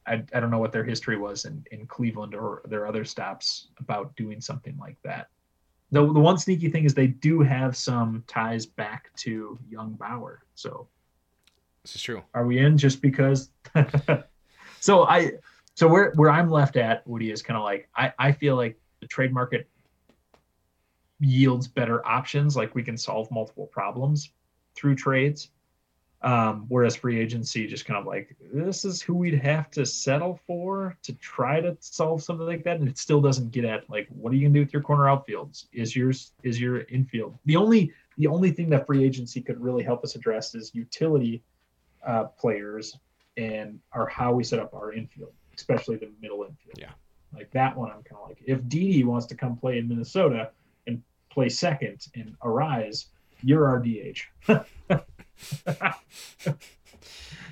[0.06, 3.68] I, I don't know what their history was in, in Cleveland or their other stops
[3.78, 5.28] about doing something like that.
[5.92, 10.44] The, the one sneaky thing is they do have some ties back to young Bauer.
[10.56, 10.88] So
[11.84, 12.24] This is true.
[12.34, 13.50] are we in just because
[14.80, 15.34] so I
[15.76, 18.78] so where where I'm left at, Woody, is kind of like I, I feel like
[19.00, 19.70] the trade market
[21.20, 24.32] yields better options, like we can solve multiple problems
[24.76, 25.50] through trades.
[26.24, 30.40] Um, whereas free agency just kind of like this is who we'd have to settle
[30.48, 34.08] for to try to solve something like that, and it still doesn't get at like
[34.10, 35.66] what are you gonna do with your corner outfields?
[35.74, 39.84] Is yours is your infield the only the only thing that free agency could really
[39.84, 41.44] help us address is utility
[42.06, 42.98] uh, players
[43.38, 46.80] and or how we set up our infield, especially the middle infield.
[46.80, 46.92] Yeah.
[47.34, 50.50] like that one, I'm kind of like if Didi wants to come play in Minnesota
[50.88, 53.06] and play second and Arraez,
[53.44, 54.22] you're our DH.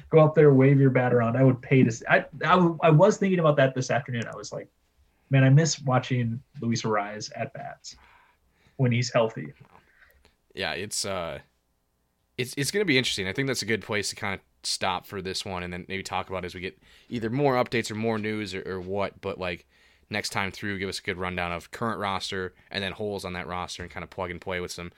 [0.10, 1.36] Go up there, wave your bat around.
[1.36, 1.92] I would pay to.
[1.92, 2.06] See.
[2.08, 4.24] I, I I was thinking about that this afternoon.
[4.32, 4.70] I was like,
[5.30, 7.96] man, I miss watching Luis Arraez at bats
[8.78, 9.54] when he's healthy.
[10.54, 11.40] Yeah, it's uh,
[12.38, 13.28] it's it's gonna be interesting.
[13.28, 15.86] I think that's a good place to kind of stop for this one, and then
[15.88, 16.78] maybe talk about as we get
[17.10, 19.20] either more updates or more news or, or what.
[19.22, 19.66] But like
[20.10, 23.34] next time through, give us a good rundown of current roster and then holes on
[23.34, 24.92] that roster, and kind of plug and play with some.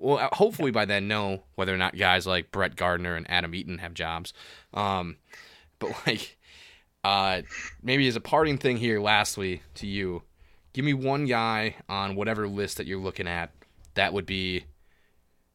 [0.00, 3.54] Well, uh, hopefully by then know whether or not guys like Brett Gardner and Adam
[3.54, 4.32] Eaton have jobs.
[4.72, 5.16] Um,
[5.78, 6.38] but like,
[7.04, 7.42] uh,
[7.82, 10.22] maybe as a parting thing here, lastly to you,
[10.72, 13.50] give me one guy on whatever list that you're looking at
[13.94, 14.64] that would be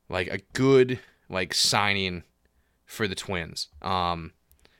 [0.10, 2.24] like a good like signing
[2.86, 3.70] for the Twins.
[3.82, 4.34] Um,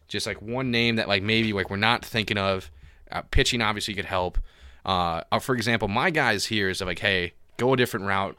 [0.08, 2.72] just like one name that like maybe like we're not thinking of.
[3.12, 4.38] Uh, pitching obviously could help.
[4.86, 8.38] Uh, uh, for example, my guys here is like, hey, go a different route.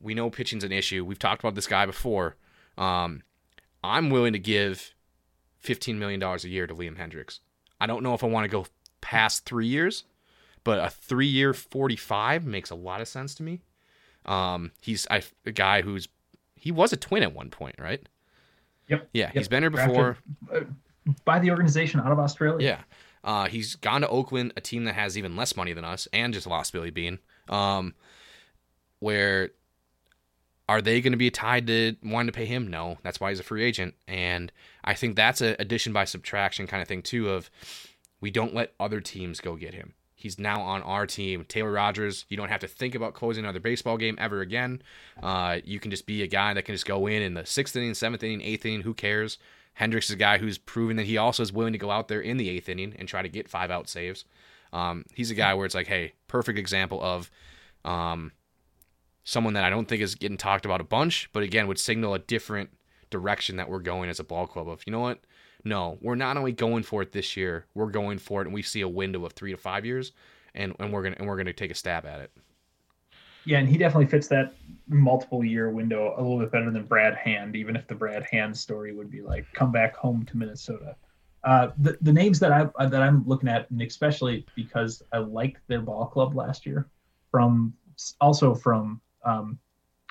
[0.00, 1.04] We know pitching's an issue.
[1.04, 2.36] We've talked about this guy before.
[2.76, 3.22] Um,
[3.82, 4.94] I'm willing to give
[5.64, 7.40] $15 million a year to Liam Hendriks.
[7.80, 8.66] I don't know if I want to go
[9.00, 10.04] past three years,
[10.64, 13.60] but a three year 45 makes a lot of sense to me.
[14.24, 16.08] Um, he's I, a guy who's
[16.56, 18.06] he was a twin at one point, right?
[18.88, 19.08] Yep.
[19.12, 19.34] Yeah, Yep.
[19.34, 20.16] he's been here before.
[20.52, 20.60] uh,
[21.24, 22.66] by the organization out of Australia.
[22.66, 22.80] Yeah.
[23.22, 26.32] Uh, he's gone to Oakland, a team that has even less money than us, and
[26.34, 27.18] just lost Billy Beane.
[27.48, 27.94] Um,
[29.00, 29.50] where
[30.68, 32.68] are they going to be tied to wanting to pay him?
[32.68, 34.52] No, that's why he's a free agent, and
[34.84, 37.30] I think that's a addition by subtraction kind of thing too.
[37.30, 37.50] Of
[38.20, 39.94] we don't let other teams go get him.
[40.14, 41.44] He's now on our team.
[41.46, 44.82] Taylor Rogers, you don't have to think about closing another baseball game ever again.
[45.22, 47.76] Uh, you can just be a guy that can just go in in the sixth
[47.76, 48.80] inning, seventh inning, eighth inning.
[48.80, 49.38] Who cares?
[49.78, 52.22] Hendriks is a guy who's proven that he also is willing to go out there
[52.22, 54.24] in the eighth inning and try to get five out saves.
[54.72, 57.30] Um, he's a guy where it's like, hey, perfect example of
[57.84, 58.32] um,
[59.26, 62.14] someone that I don't think is getting talked about a bunch, but again would signal
[62.14, 62.70] a different
[63.10, 64.68] direction that we're going as a ball club.
[64.68, 65.18] Of you know what?
[65.64, 68.62] No, we're not only going for it this year, we're going for it, and we
[68.62, 70.12] see a window of three to five years,
[70.54, 72.30] and, and we're gonna and we're gonna take a stab at it.
[73.44, 74.54] Yeah, and he definitely fits that
[74.88, 78.56] multiple year window a little bit better than Brad Hand, even if the Brad Hand
[78.56, 80.94] story would be like come back home to Minnesota.
[81.42, 85.66] Uh, the, the names that I that I'm looking at, and especially because I liked
[85.66, 86.88] their ball club last year,
[87.32, 87.74] from
[88.20, 89.58] also from um,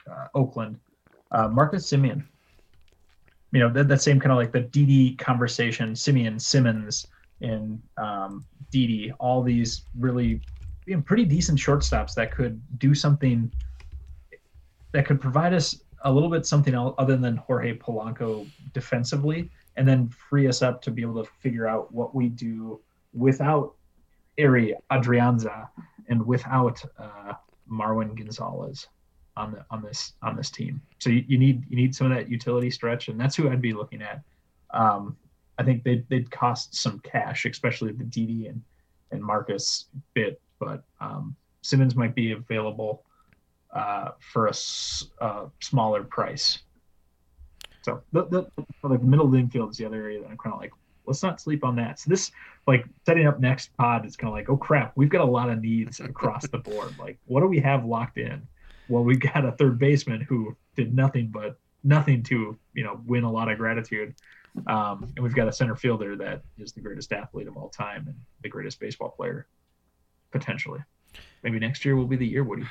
[0.09, 0.79] uh, Oakland,
[1.31, 2.23] uh, Marcus Semien.
[3.51, 7.07] You know that, that same kind of like the DD conversation, Semien Simmons
[7.41, 10.41] and um, DD, all these really
[10.85, 13.51] you know, pretty decent shortstops that could do something
[14.91, 19.87] that could provide us a little bit something else other than Jorge Polanco defensively, and
[19.87, 22.79] then free us up to be able to figure out what we do
[23.13, 23.73] without
[24.39, 25.67] Ari Adrianza
[26.07, 27.33] and without uh,
[27.69, 28.87] Marwin Gonzalez
[29.37, 30.81] on the on this on this team.
[30.99, 33.61] So you, you need you need some of that utility stretch, and that's who I'd
[33.61, 34.21] be looking at.
[34.73, 35.17] Um,
[35.57, 38.61] I think they'd, they'd cost some cash, especially the DD and
[39.11, 43.05] and Marcus bit, but um, Simmons might be available
[43.73, 44.53] uh, for a
[45.21, 46.59] uh, smaller price.
[47.83, 50.53] So the, the the middle of the infield is the other area that I'm kind
[50.53, 50.71] of like,
[51.05, 51.99] let's not sleep on that.
[51.99, 52.31] So this
[52.65, 55.49] like setting up next pod is kind of like, oh crap, we've got a lot
[55.49, 56.95] of needs across the board.
[56.97, 58.47] Like, what do we have locked in?
[58.89, 63.23] Well, we got a third baseman who did nothing but nothing to you know win
[63.23, 64.15] a lot of gratitude.
[64.67, 68.05] Um, and we've got a center fielder that is the greatest athlete of all time
[68.07, 69.47] and the greatest baseball player
[70.31, 70.79] potentially.
[71.43, 72.65] Maybe next year will be the year, Woody.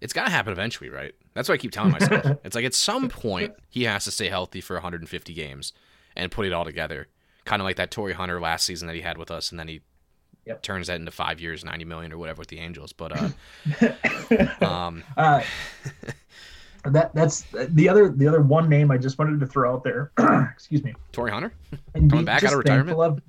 [0.00, 1.14] It's got to happen eventually, right?
[1.34, 2.38] That's what I keep telling myself.
[2.44, 5.72] it's like at some point he has to stay healthy for 150 games
[6.16, 7.08] and put it all together.
[7.44, 9.68] Kind of like that Torii Hunter last season that he had with us, and then
[9.68, 9.82] he
[10.46, 10.62] Yep.
[10.62, 12.92] turns that into five years, 90 million or whatever with the Angels.
[12.92, 15.02] But uh, um,
[16.84, 19.84] Uh, that that's the other the other one name I just wanted to throw out
[19.84, 20.12] there.
[20.52, 20.94] excuse me.
[21.12, 21.52] Torii Hunter
[21.94, 22.98] And Coming back out of retirement?
[22.98, 23.22] Of,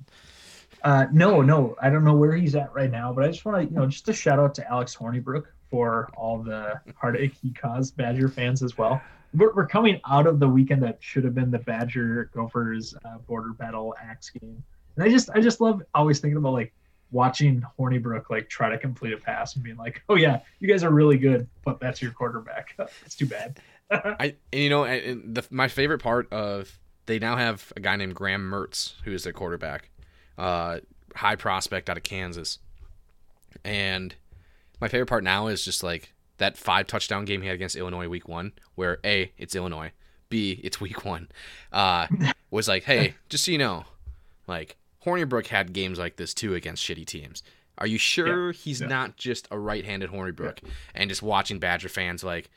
[0.82, 3.58] uh, no, no, I don't know where he's at right now, but I just want
[3.58, 7.50] to, you know, just a shout out to Alex Hornibrook for all the heartache he
[7.52, 9.00] caused Badger fans as well.
[9.34, 13.18] We're, we're coming out of the weekend that should have been the Badger Gophers uh,
[13.26, 14.62] border battle axe game,
[14.94, 16.72] and I just, I just love always thinking about like
[17.10, 20.82] watching Hornibrook like try to complete a pass and being like, oh yeah, you guys
[20.82, 22.74] are really good, but that's your quarterback.
[23.04, 23.58] it's too bad.
[23.90, 28.14] I and you know the, my favorite part of they now have a guy named
[28.14, 29.90] Graham Mertz who is their quarterback,
[30.36, 30.80] uh,
[31.14, 32.58] high prospect out of Kansas,
[33.64, 34.14] and
[34.80, 38.08] my favorite part now is just like that five touchdown game he had against Illinois
[38.08, 39.92] week one, where a it's Illinois,
[40.28, 41.28] b it's week one,
[41.72, 42.08] uh,
[42.50, 43.84] was like hey just so you know,
[44.48, 44.76] like
[45.06, 47.42] Hornibrook had games like this too against shitty teams.
[47.78, 48.88] Are you sure he's yeah.
[48.88, 50.58] not just a right-handed Hornibrook?
[50.94, 52.50] And just watching Badger fans like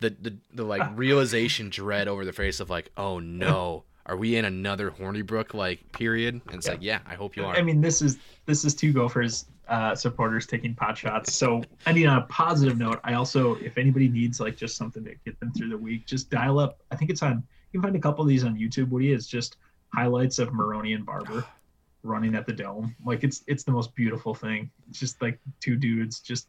[0.00, 4.36] the the, the like realization dread over the face of like, oh no, are we
[4.36, 6.40] in another Hornibrook like period?
[6.46, 7.54] And it's like, yeah, I hope you are.
[7.54, 11.32] I mean, this is this is two Gophers uh, supporters taking pot shots.
[11.32, 15.04] So, I mean, on a positive note, I also, if anybody needs like just something
[15.04, 16.80] to get them through the week, just dial up.
[16.90, 17.44] I think it's on.
[17.72, 18.88] You can find a couple of these on YouTube.
[18.88, 19.58] Woody it's just
[19.94, 21.44] highlights of Maroney and Barber
[22.02, 22.94] running at the dome.
[23.04, 24.70] Like it's it's the most beautiful thing.
[24.88, 26.48] It's just like two dudes just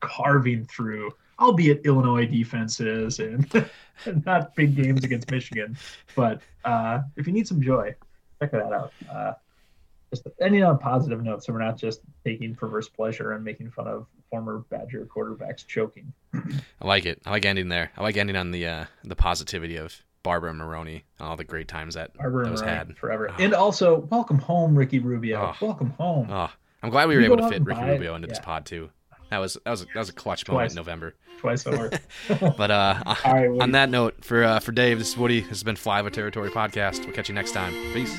[0.00, 3.46] carving through, albeit Illinois defenses and,
[4.04, 5.76] and not big games against Michigan.
[6.16, 7.94] But uh, if you need some joy,
[8.40, 8.92] check that out.
[9.10, 9.32] Uh,
[10.10, 13.70] just ending on a positive note, so we're not just taking perverse pleasure and making
[13.70, 16.12] fun of former Badger quarterbacks choking.
[16.34, 17.20] I like it.
[17.24, 17.92] I like ending there.
[17.96, 21.68] I like ending on the uh, the positivity of Barber and Maroney, all the great
[21.68, 22.96] times that Arbor and those Maroney had.
[22.98, 23.30] forever.
[23.30, 23.34] Oh.
[23.38, 25.54] And also, welcome home, Ricky Rubio.
[25.60, 25.66] Oh.
[25.66, 26.28] Welcome home.
[26.30, 26.50] Oh,
[26.82, 27.80] I'm glad we were You able to fit Ricky.
[27.82, 28.90] Rubio into this pod too.
[29.30, 30.54] That was that was that was a clutch Twice.
[30.54, 31.14] moment in November.
[31.38, 31.90] Twice over.
[32.56, 35.40] But uh, right, on that note, for uh, for Dave, this is Woody.
[35.40, 37.04] This has been Flyover Territory Podcast.
[37.04, 37.72] We'll catch you next time.
[37.94, 38.18] Peace.